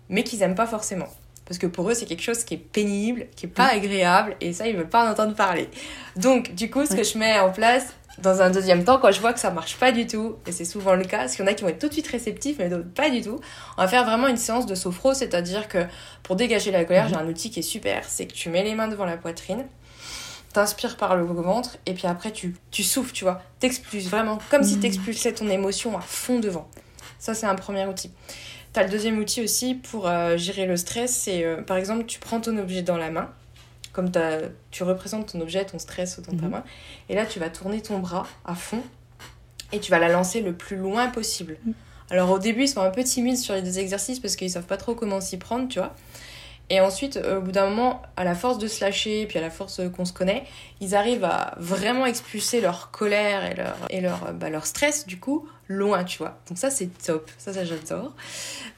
mais 0.08 0.24
qu'ils 0.24 0.40
n'aiment 0.40 0.54
pas 0.54 0.66
forcément. 0.66 1.08
Parce 1.44 1.58
que 1.58 1.66
pour 1.66 1.88
eux, 1.88 1.94
c'est 1.94 2.06
quelque 2.06 2.22
chose 2.22 2.42
qui 2.44 2.54
est 2.54 2.58
pénible, 2.58 3.26
qui 3.36 3.46
est 3.46 3.50
pas 3.50 3.68
agréable, 3.68 4.36
et 4.40 4.52
ça, 4.52 4.66
ils 4.66 4.76
veulent 4.76 4.88
pas 4.88 5.06
en 5.06 5.12
entendre 5.12 5.34
parler. 5.34 5.68
Donc, 6.16 6.54
du 6.54 6.70
coup, 6.70 6.84
ce 6.86 6.96
que 6.96 7.04
je 7.04 7.16
mets 7.18 7.38
en 7.38 7.52
place, 7.52 7.94
dans 8.18 8.40
un 8.40 8.50
deuxième 8.50 8.82
temps, 8.82 8.98
quand 8.98 9.12
je 9.12 9.20
vois 9.20 9.32
que 9.32 9.38
ça 9.38 9.50
marche 9.50 9.76
pas 9.76 9.92
du 9.92 10.06
tout, 10.06 10.36
et 10.46 10.52
c'est 10.52 10.64
souvent 10.64 10.94
le 10.94 11.04
cas, 11.04 11.18
parce 11.18 11.36
qu'il 11.36 11.44
y 11.44 11.48
en 11.48 11.50
a 11.50 11.54
qui 11.54 11.62
vont 11.62 11.68
être 11.68 11.78
tout 11.78 11.88
de 11.88 11.92
suite 11.92 12.08
réceptifs, 12.08 12.56
mais 12.58 12.68
d'autres 12.68 12.88
pas 12.88 13.10
du 13.10 13.20
tout, 13.20 13.38
on 13.76 13.82
va 13.82 13.88
faire 13.88 14.04
vraiment 14.04 14.26
une 14.26 14.36
séance 14.36 14.66
de 14.66 14.74
sophro, 14.74 15.14
c'est-à-dire 15.14 15.68
que 15.68 15.86
pour 16.22 16.36
dégager 16.36 16.70
la 16.70 16.84
colère, 16.84 17.04
mhm. 17.04 17.10
j'ai 17.10 17.16
un 17.16 17.28
outil 17.28 17.50
qui 17.50 17.60
est 17.60 17.62
super, 17.62 18.04
c'est 18.08 18.26
que 18.26 18.32
tu 18.32 18.48
mets 18.48 18.62
les 18.62 18.74
mains 18.74 18.88
devant 18.88 19.04
la 19.04 19.16
poitrine, 19.16 19.66
t'inspires 20.56 20.96
par 20.96 21.16
le 21.16 21.24
ventre 21.24 21.76
et 21.84 21.92
puis 21.92 22.06
après 22.06 22.32
tu, 22.32 22.56
tu 22.70 22.82
souffles, 22.82 23.12
tu 23.12 23.24
vois. 23.24 23.42
T'expulses 23.58 24.08
vraiment, 24.08 24.38
comme 24.50 24.62
si 24.62 24.76
mmh. 24.76 24.80
t'expulsais 24.80 25.32
ton 25.34 25.50
émotion 25.50 25.98
à 25.98 26.00
fond 26.00 26.40
devant. 26.40 26.66
Ça, 27.18 27.34
c'est 27.34 27.44
un 27.44 27.54
premier 27.54 27.84
outil. 27.84 28.10
T'as 28.72 28.82
le 28.82 28.88
deuxième 28.88 29.18
outil 29.18 29.42
aussi 29.42 29.74
pour 29.74 30.08
euh, 30.08 30.38
gérer 30.38 30.64
le 30.64 30.78
stress, 30.78 31.14
c'est 31.14 31.44
euh, 31.44 31.60
par 31.60 31.76
exemple, 31.76 32.06
tu 32.06 32.18
prends 32.18 32.40
ton 32.40 32.56
objet 32.56 32.80
dans 32.80 32.96
la 32.96 33.10
main, 33.10 33.30
comme 33.92 34.10
tu 34.70 34.82
représentes 34.82 35.30
ton 35.30 35.42
objet, 35.42 35.62
ton 35.66 35.78
stress 35.78 36.20
dans 36.20 36.34
ta 36.34 36.46
mmh. 36.46 36.50
main, 36.50 36.64
et 37.10 37.14
là 37.14 37.26
tu 37.26 37.38
vas 37.38 37.50
tourner 37.50 37.82
ton 37.82 37.98
bras 37.98 38.26
à 38.46 38.54
fond 38.54 38.82
et 39.72 39.80
tu 39.80 39.90
vas 39.90 39.98
la 39.98 40.08
lancer 40.08 40.40
le 40.40 40.54
plus 40.54 40.76
loin 40.76 41.08
possible. 41.08 41.58
Mmh. 41.66 41.72
Alors 42.08 42.30
au 42.30 42.38
début, 42.38 42.62
ils 42.62 42.68
sont 42.68 42.80
un 42.80 42.90
peu 42.90 43.04
timides 43.04 43.36
sur 43.36 43.54
les 43.54 43.60
deux 43.60 43.78
exercices 43.78 44.20
parce 44.20 44.36
qu'ils 44.36 44.50
savent 44.50 44.64
pas 44.64 44.78
trop 44.78 44.94
comment 44.94 45.20
s'y 45.20 45.36
prendre, 45.36 45.68
tu 45.68 45.80
vois. 45.80 45.94
Et 46.68 46.80
ensuite, 46.80 47.16
au 47.16 47.40
bout 47.40 47.52
d'un 47.52 47.68
moment, 47.68 48.02
à 48.16 48.24
la 48.24 48.34
force 48.34 48.58
de 48.58 48.66
se 48.66 48.84
lâcher, 48.84 49.26
puis 49.26 49.38
à 49.38 49.40
la 49.40 49.50
force 49.50 49.80
qu'on 49.96 50.04
se 50.04 50.12
connaît, 50.12 50.44
ils 50.80 50.96
arrivent 50.96 51.24
à 51.24 51.54
vraiment 51.58 52.06
expulser 52.06 52.60
leur 52.60 52.90
colère 52.90 53.44
et 53.44 53.54
leur, 53.54 53.76
et 53.88 54.00
leur, 54.00 54.32
bah, 54.32 54.50
leur 54.50 54.66
stress, 54.66 55.06
du 55.06 55.20
coup, 55.20 55.48
loin, 55.68 56.02
tu 56.02 56.18
vois. 56.18 56.38
Donc 56.48 56.58
ça, 56.58 56.70
c'est 56.70 56.88
top. 57.04 57.30
Ça, 57.38 57.52
ça 57.52 57.64
j'adore. 57.64 58.14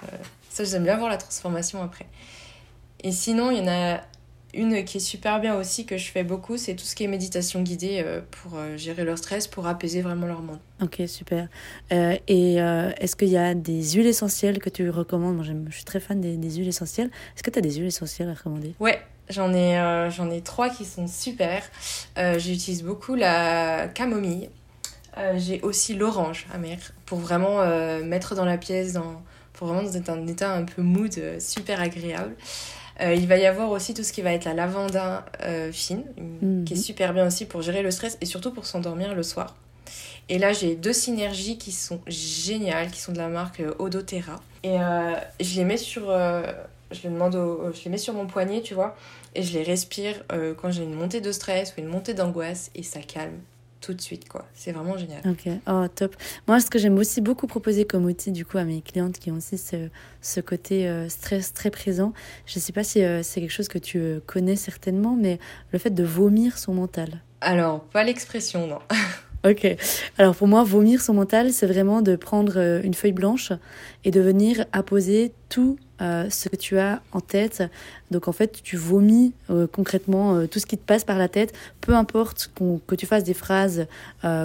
Euh, 0.02 0.16
ça, 0.50 0.64
j'aime 0.64 0.84
bien 0.84 0.96
voir 0.98 1.08
la 1.08 1.16
transformation 1.16 1.82
après. 1.82 2.06
Et 3.02 3.12
sinon, 3.12 3.50
il 3.50 3.58
y 3.58 3.60
en 3.60 3.68
a 3.68 4.00
une 4.54 4.84
qui 4.84 4.96
est 4.96 5.00
super 5.00 5.40
bien 5.40 5.56
aussi, 5.56 5.84
que 5.84 5.98
je 5.98 6.10
fais 6.10 6.24
beaucoup, 6.24 6.56
c'est 6.56 6.74
tout 6.74 6.84
ce 6.84 6.94
qui 6.94 7.04
est 7.04 7.06
méditation 7.06 7.62
guidée 7.62 8.02
euh, 8.02 8.20
pour 8.30 8.58
euh, 8.58 8.76
gérer 8.76 9.04
leur 9.04 9.18
stress, 9.18 9.46
pour 9.46 9.66
apaiser 9.66 10.00
vraiment 10.00 10.26
leur 10.26 10.40
monde. 10.40 10.58
Ok, 10.80 11.02
super. 11.06 11.48
Euh, 11.92 12.16
et 12.28 12.54
est-ce 12.54 13.14
qu'il 13.16 13.28
y 13.28 13.36
a 13.36 13.54
des 13.54 13.82
huiles 13.92 14.06
essentielles 14.06 14.58
que 14.58 14.70
tu 14.70 14.88
recommandes? 14.88 15.36
Moi, 15.36 15.44
je 15.44 15.74
suis 15.74 15.84
très 15.84 16.00
fan 16.00 16.20
des, 16.20 16.36
huiles 16.36 16.68
essentielles. 16.68 17.10
Est-ce 17.34 17.42
que 17.42 17.50
tu 17.50 17.58
as 17.58 17.62
des 17.62 17.74
huiles 17.74 17.86
essentielles 17.86 18.30
à 18.30 18.34
recommander? 18.34 18.74
Ouais, 18.80 19.00
j'en 19.28 19.52
ai, 19.52 20.08
j'en 20.10 20.30
ai 20.30 20.40
trois 20.40 20.70
qui 20.70 20.84
sont 20.84 21.08
super. 21.08 21.62
J'utilise 22.16 22.84
beaucoup 22.84 23.16
la 23.16 23.88
camomille, 23.88 24.50
j'ai 25.36 25.60
aussi 25.62 25.94
l'orange 25.94 26.46
amer 26.54 26.78
pour 27.06 27.18
vraiment 27.18 27.66
mettre 28.04 28.36
dans 28.36 28.44
la 28.44 28.56
pièce, 28.56 28.92
dans, 28.92 29.22
pour 29.52 29.66
vraiment 29.66 29.92
être 29.92 30.08
un 30.08 30.26
état 30.28 30.54
un 30.54 30.64
peu 30.64 30.82
mood 30.82 31.12
super 31.40 31.80
agréable. 31.80 32.36
Il 33.00 33.26
va 33.26 33.36
y 33.36 33.46
avoir 33.46 33.70
aussi 33.70 33.94
tout 33.94 34.02
ce 34.02 34.12
qui 34.12 34.22
va 34.22 34.32
être 34.32 34.44
la 34.44 34.54
lavanda 34.54 35.24
fine, 35.72 36.04
qui 36.64 36.72
est 36.72 36.76
mhm. 36.76 36.82
super 36.82 37.14
bien 37.14 37.26
aussi 37.26 37.46
pour 37.46 37.62
gérer 37.62 37.82
le 37.82 37.90
stress 37.90 38.18
et 38.20 38.26
surtout 38.26 38.50
pour 38.50 38.66
s'endormir 38.66 39.14
le 39.14 39.22
soir. 39.22 39.56
Et 40.28 40.38
là, 40.38 40.52
j'ai 40.52 40.74
deux 40.74 40.92
synergies 40.92 41.56
qui 41.56 41.72
sont 41.72 42.00
géniales, 42.06 42.90
qui 42.90 43.00
sont 43.00 43.12
de 43.12 43.18
la 43.18 43.28
marque 43.28 43.62
Odoterra. 43.78 44.42
Et 44.62 44.76
je 45.40 45.56
les 45.56 45.64
mets 45.64 45.76
sur, 45.76 46.06
je 46.10 47.02
les 47.02 47.08
demande 47.08 47.34
je 47.72 47.84
les 47.84 47.90
mets 47.90 47.98
sur 47.98 48.14
mon 48.14 48.26
poignet, 48.26 48.60
tu 48.62 48.74
vois, 48.74 48.96
et 49.34 49.42
je 49.42 49.54
les 49.54 49.62
respire 49.62 50.24
quand 50.60 50.70
j'ai 50.70 50.82
une 50.82 50.94
montée 50.94 51.20
de 51.20 51.32
stress 51.32 51.74
ou 51.76 51.80
une 51.80 51.86
montée 51.86 52.14
d'angoisse 52.14 52.70
et 52.74 52.82
ça 52.82 53.00
calme 53.00 53.38
tout 53.80 53.94
de 53.94 54.00
suite, 54.00 54.28
quoi. 54.28 54.46
C'est 54.54 54.72
vraiment 54.72 54.96
génial. 54.96 55.20
Ok, 55.26 55.48
oh 55.66 55.86
top. 55.94 56.16
Moi, 56.46 56.60
ce 56.60 56.70
que 56.70 56.78
j'aime 56.78 56.98
aussi 56.98 57.20
beaucoup 57.20 57.46
proposer 57.46 57.84
comme 57.84 58.04
outil, 58.06 58.32
du 58.32 58.44
coup, 58.44 58.58
à 58.58 58.64
mes 58.64 58.80
clientes 58.80 59.18
qui 59.18 59.30
ont 59.30 59.36
aussi 59.36 59.58
ce, 59.58 59.88
ce 60.20 60.40
côté 60.40 60.88
euh, 60.88 61.08
stress 61.08 61.52
très 61.52 61.70
présent, 61.70 62.12
je 62.46 62.58
sais 62.58 62.72
pas 62.72 62.84
si 62.84 63.02
euh, 63.02 63.22
c'est 63.22 63.40
quelque 63.40 63.52
chose 63.52 63.68
que 63.68 63.78
tu 63.78 63.98
euh, 63.98 64.20
connais 64.26 64.56
certainement, 64.56 65.16
mais 65.16 65.38
le 65.72 65.78
fait 65.78 65.90
de 65.90 66.04
vomir 66.04 66.58
son 66.58 66.74
mental. 66.74 67.22
Alors, 67.40 67.80
pas 67.84 68.04
l'expression, 68.04 68.66
non. 68.66 68.80
Ok. 69.46 69.68
Alors 70.18 70.34
pour 70.34 70.48
moi, 70.48 70.64
vomir 70.64 71.00
son 71.00 71.14
mental, 71.14 71.52
c'est 71.52 71.66
vraiment 71.66 72.02
de 72.02 72.16
prendre 72.16 72.80
une 72.82 72.92
feuille 72.92 73.12
blanche 73.12 73.52
et 74.04 74.10
de 74.10 74.20
venir 74.20 74.64
apposer 74.72 75.32
tout 75.48 75.78
euh, 76.00 76.30
ce 76.30 76.48
que 76.48 76.56
tu 76.56 76.78
as 76.78 77.02
en 77.12 77.20
tête. 77.20 77.64
Donc 78.10 78.28
en 78.28 78.32
fait, 78.32 78.60
tu 78.62 78.76
vomis 78.76 79.32
euh, 79.50 79.66
concrètement 79.66 80.34
euh, 80.34 80.46
tout 80.46 80.58
ce 80.58 80.66
qui 80.66 80.76
te 80.76 80.84
passe 80.84 81.04
par 81.04 81.18
la 81.18 81.28
tête, 81.28 81.54
peu 81.80 81.94
importe 81.94 82.50
que 82.86 82.94
tu 82.94 83.06
fasses 83.06 83.24
des 83.24 83.34
phrases 83.34 83.86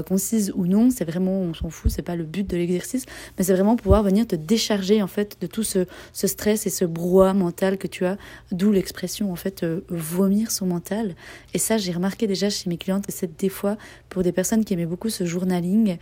concises 0.07 0.51
ou 0.55 0.65
non, 0.65 0.89
c'est 0.89 1.05
vraiment, 1.05 1.31
on 1.31 1.53
s'en 1.53 1.69
fout, 1.69 1.91
c'est 1.91 2.01
pas 2.01 2.15
le 2.15 2.23
but 2.23 2.49
de 2.49 2.55
l'exercice, 2.55 3.05
mais 3.37 3.43
c'est 3.43 3.53
vraiment 3.53 3.75
pouvoir 3.75 4.03
venir 4.03 4.25
te 4.27 4.35
décharger 4.35 5.01
en 5.01 5.07
fait 5.07 5.37
de 5.41 5.47
tout 5.47 5.63
ce, 5.63 5.85
ce 6.13 6.27
stress 6.27 6.65
et 6.67 6.69
ce 6.69 6.85
brouhaha 6.85 7.33
mental 7.33 7.77
que 7.77 7.87
tu 7.87 8.05
as, 8.05 8.17
d'où 8.51 8.71
l'expression 8.71 9.31
en 9.31 9.35
fait 9.35 9.65
vomir 9.89 10.51
son 10.51 10.67
mental. 10.67 11.15
Et 11.53 11.59
ça, 11.59 11.77
j'ai 11.77 11.91
remarqué 11.91 12.27
déjà 12.27 12.49
chez 12.49 12.69
mes 12.69 12.77
clientes 12.77 13.05
que 13.05 13.11
c'est 13.11 13.37
des 13.39 13.49
fois 13.49 13.77
pour 14.09 14.23
des 14.23 14.31
personnes 14.31 14.63
qui 14.63 14.73
aimaient 14.73 14.85
beaucoup 14.85 15.09
ce 15.09 15.25
journaling 15.25 15.97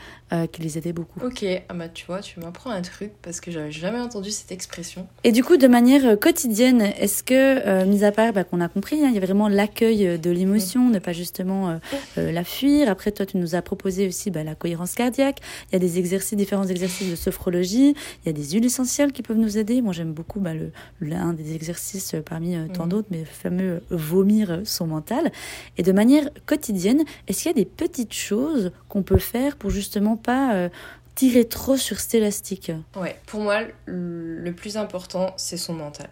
qui 0.52 0.62
les 0.62 0.78
aidait 0.78 0.93
beaucoup. 0.93 1.19
Ok, 1.26 1.43
ah 1.69 1.74
bah 1.74 1.89
tu 1.89 2.06
vois, 2.06 2.19
tu 2.19 2.39
m'apprends 2.39 2.71
un 2.71 2.82
truc 2.82 3.12
parce 3.21 3.41
que 3.41 3.52
j'avais 3.52 3.71
jamais 3.71 4.00
entendu 4.00 4.32
cette 4.32 4.52
expression. 4.52 5.08
Et 5.24 5.32
du 5.32 5.43
coup, 5.43 5.58
de 5.58 5.67
manière 5.67 6.06
euh, 6.06 6.15
quotidienne, 6.15 6.82
est-ce 6.82 7.24
que, 7.24 7.51
euh, 7.66 7.86
mis 7.86 8.04
à 8.04 8.12
part 8.12 8.34
bah, 8.34 8.44
qu'on 8.44 8.62
a 8.62 8.68
compris, 8.68 9.04
hein, 9.04 9.08
il 9.10 9.16
y 9.16 9.18
a 9.18 9.22
vraiment 9.22 9.48
l'accueil 9.48 10.08
euh, 10.08 10.18
de 10.18 10.30
l'émotion, 10.30 10.90
ne 10.90 11.00
pas 11.00 11.14
justement 11.14 11.80
la 12.18 12.44
fuir. 12.44 12.90
Après, 12.90 13.12
toi, 13.12 13.26
tu 13.26 13.38
nous 13.38 13.56
as 13.56 13.62
proposé 13.62 14.08
aussi 14.08 14.32
bah, 14.32 14.44
la 14.44 14.56
cohérence 14.56 14.94
cardiaque. 14.94 15.40
Il 15.70 15.74
y 15.74 15.76
a 15.76 15.80
des 15.80 16.00
exercices, 16.00 16.38
différents 16.38 16.68
exercices 16.68 17.10
de 17.10 17.16
sophrologie. 17.16 17.96
Il 18.24 18.28
y 18.28 18.30
a 18.30 18.34
des 18.34 18.52
huiles 18.52 18.66
essentielles 18.66 19.12
qui 19.12 19.22
peuvent 19.22 19.38
nous 19.38 19.58
aider. 19.58 19.82
Moi, 19.82 19.94
j'aime 19.94 20.14
beaucoup 20.14 20.40
bah, 20.40 20.52
l'un 21.00 21.34
des 21.34 21.54
exercices 21.56 22.16
parmi 22.26 22.56
tant 22.74 22.88
d'autres, 22.88 23.08
mais 23.12 23.20
le 23.20 23.26
fameux 23.26 23.82
vomir 23.90 24.62
son 24.66 24.88
mental. 24.88 25.32
Et 25.78 25.84
de 25.84 25.92
manière 25.92 26.30
quotidienne, 26.46 27.04
est-ce 27.28 27.44
qu'il 27.44 27.52
y 27.52 27.54
a 27.54 27.58
des 27.58 27.66
petites 27.66 28.14
choses 28.14 28.72
qu'on 28.90 29.04
peut 29.04 29.18
faire 29.18 29.56
pour 29.58 29.70
justement 29.70 30.18
pas 30.18 30.70
tirer 31.16 31.46
trop 31.46 31.78
sur 31.78 32.00
cet 32.00 32.16
élastique? 32.16 32.72
Ouais, 32.96 33.16
pour 33.26 33.42
moi, 33.42 33.62
le 33.86 34.52
plus 34.52 34.78
important, 34.78 35.34
c'est 35.38 35.58
son 35.58 35.74
mental. 35.74 36.10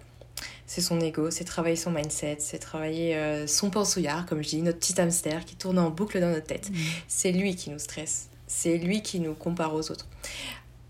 C'est 0.70 0.82
son 0.82 1.00
ego, 1.00 1.32
c'est 1.32 1.46
travailler 1.46 1.76
son 1.76 1.90
mindset, 1.90 2.38
c'est 2.42 2.60
travailler 2.60 3.16
euh, 3.16 3.48
son 3.48 3.72
pensouillard, 3.72 4.28
comme 4.28 4.44
je 4.44 4.50
dis, 4.50 4.62
notre 4.62 4.78
petit 4.78 5.02
hamster 5.02 5.44
qui 5.44 5.56
tourne 5.56 5.80
en 5.80 5.90
boucle 5.90 6.22
dans 6.22 6.30
notre 6.30 6.46
tête. 6.46 6.70
Mm. 6.70 6.76
C'est 7.08 7.32
lui 7.32 7.56
qui 7.56 7.72
nous 7.72 7.80
stresse, 7.80 8.30
c'est 8.46 8.78
lui 8.78 9.02
qui 9.02 9.20
nous 9.20 9.34
compare 9.34 9.74
aux 9.74 9.90
autres. 9.90 10.06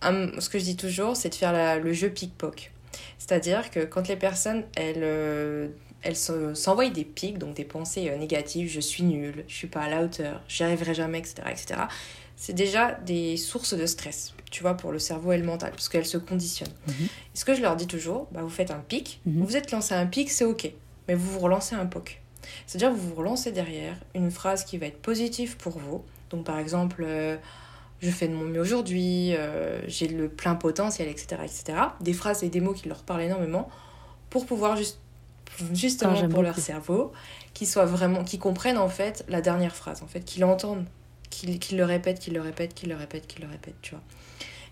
Hum, 0.01 0.33
ce 0.41 0.49
que 0.49 0.59
je 0.59 0.65
dis 0.65 0.75
toujours, 0.75 1.15
c'est 1.15 1.29
de 1.29 1.35
faire 1.35 1.79
le 1.79 1.93
jeu 1.93 2.09
pick-pock. 2.09 2.73
C'est-à-dire 3.17 3.71
que 3.71 3.85
quand 3.85 4.09
les 4.09 4.17
personnes, 4.17 4.65
elles, 4.75 4.95
euh, 4.97 5.69
elles 6.01 6.17
s'envoient 6.17 6.89
des 6.89 7.05
pics, 7.05 7.37
donc 7.37 7.55
des 7.55 7.63
pensées 7.63 8.09
euh, 8.09 8.17
négatives, 8.17 8.69
je 8.69 8.81
suis 8.81 9.03
nulle, 9.03 9.45
je 9.47 9.55
suis 9.55 9.67
pas 9.67 9.83
à 9.83 9.89
la 9.89 10.03
hauteur, 10.03 10.41
j'y 10.49 10.63
arriverai 10.63 10.93
jamais, 10.93 11.19
etc., 11.19 11.35
etc., 11.49 11.79
c'est 12.39 12.53
déjà 12.53 12.93
des 12.93 13.35
sources 13.35 13.73
de 13.73 13.85
stress, 13.85 14.33
tu 14.49 14.61
vois, 14.61 14.75
pour 14.75 14.93
le 14.93 14.97
cerveau 14.97 15.33
et 15.33 15.37
le 15.37 15.43
mental, 15.43 15.71
parce 15.71 15.89
qu'elles 15.89 16.05
se 16.05 16.17
conditionnent. 16.17 16.71
Mhm. 16.87 17.07
ce 17.33 17.43
que 17.43 17.53
je 17.53 17.61
leur 17.61 17.75
dis 17.75 17.85
toujours, 17.85 18.27
bah, 18.31 18.41
vous 18.41 18.49
faites 18.49 18.71
un 18.71 18.79
pic, 18.79 19.19
mhm. 19.25 19.41
vous 19.41 19.45
vous 19.45 19.57
êtes 19.57 19.71
lancé 19.71 19.93
un 19.93 20.05
pic, 20.05 20.31
c'est 20.31 20.45
ok, 20.45 20.71
mais 21.09 21.15
vous 21.15 21.29
vous 21.29 21.39
relancez 21.39 21.75
un 21.75 21.85
POC. 21.85 22.21
C'est-à-dire 22.65 22.91
vous 22.91 23.09
vous 23.09 23.15
relancez 23.15 23.51
derrière 23.51 23.97
une 24.15 24.31
phrase 24.31 24.63
qui 24.63 24.77
va 24.77 24.85
être 24.85 25.01
positive 25.01 25.57
pour 25.57 25.77
vous. 25.77 26.01
Donc 26.29 26.45
par 26.45 26.57
exemple, 26.59 27.03
euh, 27.05 27.35
je 28.01 28.09
fais 28.09 28.29
de 28.29 28.33
mon 28.33 28.45
mieux 28.45 28.61
aujourd'hui, 28.61 29.35
euh, 29.35 29.81
j'ai 29.87 30.07
le 30.07 30.29
plein 30.29 30.55
potentiel, 30.55 31.09
etc., 31.09 31.41
etc. 31.43 31.77
Des 31.99 32.13
phrases 32.13 32.41
et 32.43 32.49
des 32.49 32.61
mots 32.61 32.73
qui 32.73 32.87
leur 32.87 33.03
parlent 33.03 33.21
énormément 33.21 33.69
pour 34.29 34.45
pouvoir 34.45 34.77
juste, 34.77 34.99
justement 35.73 36.15
ah, 36.23 36.27
pour 36.29 36.41
leur 36.41 36.57
cerveau, 36.57 37.11
qu'ils 37.53 37.67
soient 37.67 37.85
vraiment, 37.85 38.23
qu'ils 38.23 38.39
comprennent 38.39 38.77
en 38.77 38.87
fait 38.87 39.25
la 39.27 39.41
dernière 39.41 39.75
phrase, 39.75 40.03
en 40.03 40.07
fait, 40.07 40.21
qu'ils 40.21 40.41
l'entendent 40.41 40.85
qu'il 41.29 41.77
le 41.77 41.85
répète, 41.85 42.19
qu'il 42.19 42.33
le 42.33 42.41
répète, 42.41 42.73
qu'il 42.73 42.89
le 42.89 42.95
répète, 42.95 43.27
qu'il 43.27 43.43
le 43.43 43.49
répète, 43.49 43.75
tu 43.81 43.91
vois. 43.91 44.03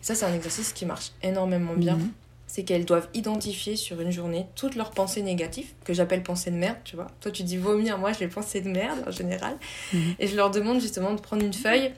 ça, 0.02 0.16
c'est 0.16 0.26
un 0.26 0.34
exercice 0.34 0.74
qui 0.74 0.86
marche 0.86 1.12
énormément 1.24 1.74
bien. 1.74 1.96
Mhm. 1.96 2.12
C'est 2.48 2.64
qu'elles 2.64 2.86
doivent 2.86 3.10
identifier 3.14 3.76
sur 3.76 4.00
une 4.00 4.12
journée 4.12 4.46
toutes 4.56 4.76
leurs 4.76 4.92
pensées 4.92 5.22
négatives, 5.22 5.74
que 5.84 5.94
j'appelle 5.94 6.24
pensées 6.24 6.50
de 6.50 6.56
merde, 6.56 6.78
tu 6.86 6.96
vois. 6.96 7.08
Toi, 7.20 7.30
tu 7.30 7.44
dis 7.44 7.58
vomir, 7.58 7.98
moi, 7.98 8.14
je 8.14 8.20
les 8.20 8.30
pensées 8.30 8.62
de 8.62 8.70
merde 8.70 9.04
en 9.06 9.12
général. 9.12 9.58
Mhm. 9.92 10.16
Et 10.20 10.28
je 10.28 10.36
leur 10.36 10.50
demande 10.50 10.80
justement 10.80 11.14
de 11.14 11.20
prendre 11.20 11.44
une 11.44 11.54
feuille 11.54 11.92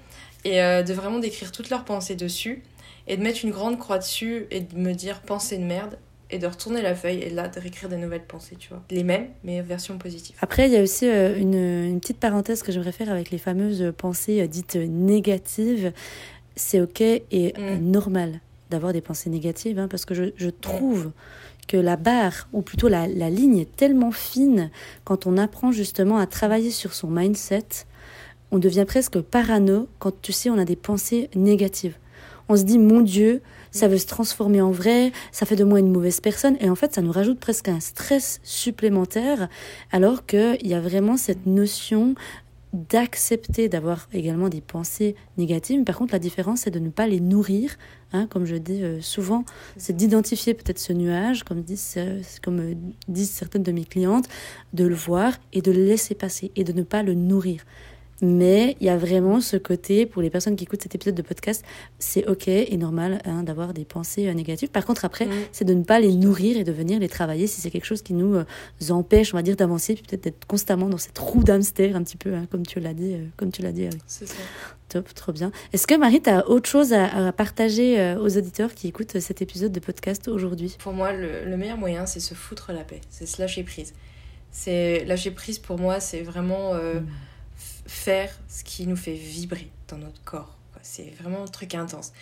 et 0.45 0.61
euh, 0.61 0.81
de 0.81 0.93
vraiment 0.93 1.19
décrire 1.19 1.51
toutes 1.51 1.69
leurs 1.69 1.85
pensées 1.85 2.15
dessus 2.15 2.63
et 3.07 3.17
de 3.17 3.21
mettre 3.21 3.45
une 3.45 3.51
grande 3.51 3.77
croix 3.77 3.99
dessus 3.99 4.47
et 4.49 4.61
de 4.61 4.75
me 4.75 4.93
dire 4.93 5.21
pensée 5.21 5.57
de 5.57 5.63
merde 5.63 5.97
et 6.31 6.39
de 6.39 6.47
retourner 6.47 6.81
la 6.81 6.95
feuille 6.95 7.19
et 7.19 7.29
là 7.29 7.47
de 7.47 7.59
réécrire 7.59 7.89
des 7.89 7.97
nouvelles 7.97 8.25
pensées, 8.25 8.55
tu 8.57 8.69
vois. 8.69 8.83
Les 8.89 9.03
mêmes, 9.03 9.27
mais 9.43 9.61
version 9.61 9.97
positive. 9.97 10.35
Après, 10.41 10.67
il 10.67 10.73
y 10.73 10.77
a 10.77 10.81
aussi 10.81 11.07
euh, 11.07 11.37
une, 11.37 11.55
une, 11.55 11.99
petite 11.99 12.19
parenthèse 12.19 12.61
que 12.61 12.71
j'aimerais 12.71 12.91
faire 12.91 13.09
avec 13.09 13.31
les 13.31 13.37
fameuses 13.37 13.93
pensées 13.97 14.41
euh, 14.41 14.47
dites 14.47 14.75
négatives. 14.75 15.91
C'est 16.55 16.81
ok 16.81 17.01
et 17.01 17.53
mm. 17.57 17.79
normal 17.79 18.41
d'avoir 18.69 18.93
des 18.93 19.01
pensées 19.01 19.29
négatives, 19.29 19.79
hein, 19.79 19.87
parce 19.87 20.05
que 20.05 20.13
je, 20.13 20.25
je 20.35 20.49
trouve 20.49 21.11
que 21.67 21.77
la 21.77 21.95
barre, 21.95 22.47
ou 22.53 22.61
plutôt 22.61 22.87
la, 22.87 23.07
la, 23.07 23.29
ligne 23.29 23.59
est 23.59 23.75
tellement 23.75 24.11
fine 24.11 24.69
quand 25.03 25.27
on 25.27 25.37
apprend 25.37 25.71
justement 25.71 26.17
à 26.17 26.27
travailler 26.27 26.71
sur 26.71 26.93
son 26.93 27.07
mindset, 27.09 27.85
on 28.51 28.57
devient 28.57 28.85
presque 28.87 29.19
parano 29.21 29.87
quand 29.99 30.21
tu 30.21 30.31
sais 30.31 30.49
on 30.49 30.57
a 30.57 30.65
des 30.65 30.75
pensées 30.75 31.29
négatives. 31.35 31.95
On 32.47 32.55
se 32.55 32.63
dit, 32.63 32.79
mon 32.79 33.01
Dieu, 33.01 33.41
ça 33.71 33.87
veut 33.87 33.97
se 33.97 34.07
transformer 34.07 34.61
en 34.61 34.71
vrai, 34.71 35.11
ça 35.31 35.45
fait 35.45 35.55
de 35.55 35.63
moi 35.63 35.79
une 35.79 35.91
mauvaise 35.91 36.19
personne, 36.19 36.57
et 36.59 36.69
en 36.69 36.75
fait, 36.75 36.93
ça 36.95 37.01
nous 37.01 37.11
rajoute 37.11 37.39
presque 37.39 37.69
un 37.69 37.79
stress 37.79 38.39
supplémentaire, 38.43 39.49
alors 39.91 40.25
qu'il 40.25 40.67
y 40.67 40.73
a 40.73 40.81
vraiment 40.81 41.17
cette 41.17 41.45
notion 41.45 42.15
d'accepter 42.73 43.67
d'avoir 43.67 44.07
également 44.13 44.49
des 44.49 44.61
pensées 44.61 45.15
négatives. 45.37 45.83
Par 45.83 45.97
contre, 45.97 46.13
la 46.13 46.19
différence, 46.19 46.61
c'est 46.61 46.71
de 46.71 46.79
ne 46.79 46.89
pas 46.89 47.07
les 47.07 47.19
nourrir. 47.19 47.75
Hein, 48.13 48.27
comme 48.27 48.45
je 48.45 48.55
dis 48.55 48.83
euh, 48.83 49.01
souvent, 49.01 49.43
c'est 49.77 49.95
d'identifier 49.95 50.53
peut-être 50.53 50.79
ce 50.79 50.93
nuage, 50.93 51.43
comme 51.43 51.61
disent, 51.61 51.95
euh, 51.97 52.21
euh, 52.47 52.73
disent 53.07 53.31
certaines 53.31 53.63
de 53.63 53.71
mes 53.71 53.85
clientes, 53.85 54.27
de 54.73 54.85
le 54.85 54.95
voir 54.95 55.33
et 55.53 55.61
de 55.61 55.71
le 55.71 55.83
laisser 55.83 56.15
passer 56.15 56.51
et 56.55 56.63
de 56.63 56.73
ne 56.73 56.83
pas 56.83 57.03
le 57.03 57.13
nourrir. 57.13 57.65
Mais 58.21 58.75
il 58.81 58.87
y 58.87 58.89
a 58.89 58.97
vraiment 58.97 59.39
ce 59.39 59.55
côté, 59.55 60.05
pour 60.05 60.21
les 60.21 60.29
personnes 60.29 60.55
qui 60.55 60.65
écoutent 60.65 60.81
cet 60.81 60.93
épisode 60.95 61.15
de 61.15 61.21
podcast, 61.21 61.63
c'est 61.99 62.27
ok 62.27 62.47
et 62.47 62.75
normal 62.77 63.21
hein, 63.25 63.43
d'avoir 63.43 63.73
des 63.73 63.85
pensées 63.85 64.27
euh, 64.27 64.33
négatives. 64.33 64.69
Par 64.69 64.85
contre, 64.85 65.05
après, 65.05 65.25
mm. 65.25 65.31
c'est 65.51 65.65
de 65.65 65.73
ne 65.73 65.83
pas 65.83 65.99
les 65.99 66.13
nourrir 66.13 66.57
et 66.57 66.63
de 66.63 66.71
venir 66.71 66.99
les 66.99 67.07
travailler 67.07 67.47
si 67.47 67.61
c'est 67.61 67.71
quelque 67.71 67.85
chose 67.85 68.01
qui 68.01 68.13
nous 68.13 68.35
euh, 68.35 68.45
empêche, 68.89 69.33
on 69.33 69.37
va 69.37 69.43
dire, 69.43 69.55
d'avancer, 69.55 69.93
puis 69.93 70.03
peut-être 70.03 70.23
d'être 70.23 70.45
constamment 70.45 70.89
dans 70.89 70.97
cette 70.97 71.17
roue 71.17 71.43
d'hamster, 71.43 71.93
un 71.93 72.03
petit 72.03 72.17
peu, 72.17 72.33
hein, 72.33 72.45
comme 72.51 72.65
tu 72.65 72.79
l'as 72.79 72.93
dit. 72.93 73.13
Euh, 73.13 73.25
comme 73.37 73.51
tu 73.51 73.61
l'as 73.61 73.71
dit 73.71 73.87
C'est 74.05 74.27
ça. 74.27 74.35
Top, 74.89 75.13
trop 75.13 75.31
bien. 75.31 75.51
Est-ce 75.71 75.85
que 75.85 75.95
Marie, 75.95 76.21
tu 76.21 76.29
as 76.29 76.49
autre 76.49 76.67
chose 76.67 76.93
à, 76.93 77.31
partager 77.31 78.15
aux 78.19 78.37
auditeurs 78.37 78.73
qui 78.73 78.87
écoutent 78.87 79.19
cet 79.19 79.39
épisode 79.39 79.71
de 79.71 79.79
podcast 79.79 80.27
aujourd'hui? 80.27 80.75
Pour 80.79 80.93
moi, 80.93 81.13
le, 81.13 81.45
le 81.45 81.57
meilleur 81.57 81.77
moyen, 81.77 82.07
c'est 82.07 82.19
se 82.19 82.33
foutre 82.33 82.73
la 82.73 82.83
paix, 82.83 82.99
c'est 83.11 83.27
se 83.27 83.39
lâcher 83.39 83.63
prise. 83.63 83.93
C'est 84.49 85.05
lâcher 85.05 85.29
prise 85.29 85.59
pour 85.59 85.77
moi, 85.77 85.99
c'est 85.99 86.21
vraiment 86.21 86.73
mm 86.73 87.05
faire 87.89 88.31
ce 88.47 88.63
qui 88.63 88.87
nous 88.87 88.95
fait 88.95 89.13
vibrer 89.13 89.71
dans 89.87 89.97
notre 89.97 90.23
corps. 90.23 90.55
C'est 90.81 91.11
vraiment 91.19 91.43
un 91.43 91.47
truc 91.47 91.75
intense. 91.75 92.13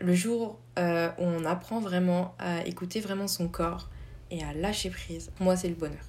Le 0.00 0.14
jour 0.14 0.58
euh, 0.78 1.08
où 1.18 1.24
on 1.24 1.44
apprend 1.44 1.80
vraiment 1.80 2.34
à 2.38 2.64
écouter 2.66 3.00
vraiment 3.00 3.26
son 3.26 3.48
corps 3.48 3.88
et 4.30 4.44
à 4.44 4.52
lâcher 4.52 4.90
prise, 4.90 5.30
moi 5.40 5.56
c'est 5.56 5.68
le 5.68 5.74
bonheur. 5.74 6.04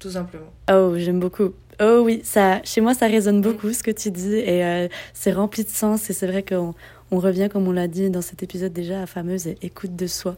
Tout 0.00 0.10
simplement. 0.10 0.52
Oh, 0.70 0.94
j'aime 0.96 1.20
beaucoup. 1.20 1.52
Oh 1.80 2.02
oui, 2.04 2.20
ça, 2.24 2.62
chez 2.64 2.80
moi 2.80 2.94
ça 2.94 3.06
résonne 3.06 3.40
beaucoup 3.40 3.72
ce 3.72 3.82
que 3.82 3.90
tu 3.90 4.10
dis 4.10 4.34
et 4.34 4.64
euh, 4.64 4.88
c'est 5.14 5.32
rempli 5.32 5.64
de 5.64 5.68
sens 5.68 6.10
et 6.10 6.12
c'est 6.12 6.26
vrai 6.26 6.42
qu'on 6.42 6.74
on 7.10 7.18
revient 7.18 7.48
comme 7.50 7.68
on 7.68 7.72
l'a 7.72 7.88
dit 7.88 8.10
dans 8.10 8.22
cet 8.22 8.42
épisode 8.42 8.72
déjà 8.72 9.02
à 9.02 9.06
fameuse 9.06 9.46
écoute 9.62 9.94
de 9.94 10.06
soi. 10.06 10.36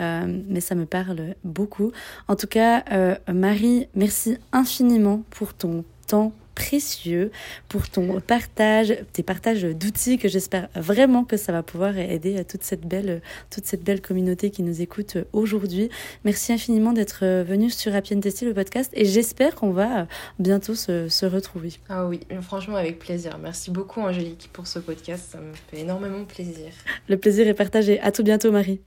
Euh, 0.00 0.40
mais 0.48 0.60
ça 0.60 0.74
me 0.74 0.86
parle 0.86 1.34
beaucoup. 1.44 1.92
En 2.28 2.36
tout 2.36 2.46
cas, 2.46 2.84
Marie, 3.32 3.88
merci 3.94 4.38
infiniment 4.52 5.22
pour 5.30 5.54
ton 5.54 5.84
temps 6.06 6.32
précieux 6.54 7.30
pour 7.68 7.88
ton 7.88 8.20
partage, 8.20 8.94
tes 9.12 9.22
partages 9.22 9.62
d'outils 9.62 10.18
que 10.18 10.28
j'espère 10.28 10.68
vraiment 10.74 11.24
que 11.24 11.36
ça 11.36 11.52
va 11.52 11.62
pouvoir 11.62 11.96
aider 11.98 12.44
toute 12.44 12.62
cette 12.62 12.86
belle, 12.86 13.22
toute 13.50 13.66
cette 13.66 13.82
belle 13.82 14.00
communauté 14.00 14.50
qui 14.50 14.62
nous 14.62 14.82
écoute 14.82 15.16
aujourd'hui. 15.32 15.90
Merci 16.24 16.52
infiniment 16.52 16.92
d'être 16.92 17.24
venu 17.42 17.70
sur 17.70 17.94
Happy 17.94 18.18
Testy 18.20 18.44
le 18.44 18.54
podcast 18.54 18.90
et 18.94 19.04
j'espère 19.04 19.54
qu'on 19.54 19.70
va 19.70 20.06
bientôt 20.38 20.74
se, 20.74 21.08
se 21.08 21.26
retrouver. 21.26 21.72
Ah 21.88 22.06
oui, 22.06 22.20
franchement 22.42 22.76
avec 22.76 22.98
plaisir. 22.98 23.38
Merci 23.42 23.70
beaucoup 23.70 24.00
Angélique 24.00 24.50
pour 24.52 24.66
ce 24.66 24.78
podcast, 24.78 25.30
ça 25.32 25.38
me 25.38 25.52
fait 25.70 25.80
énormément 25.80 26.24
plaisir. 26.24 26.66
Le 27.08 27.16
plaisir 27.16 27.46
est 27.46 27.54
partagé. 27.54 28.00
À 28.00 28.12
tout 28.12 28.22
bientôt 28.22 28.52
Marie. 28.52 28.80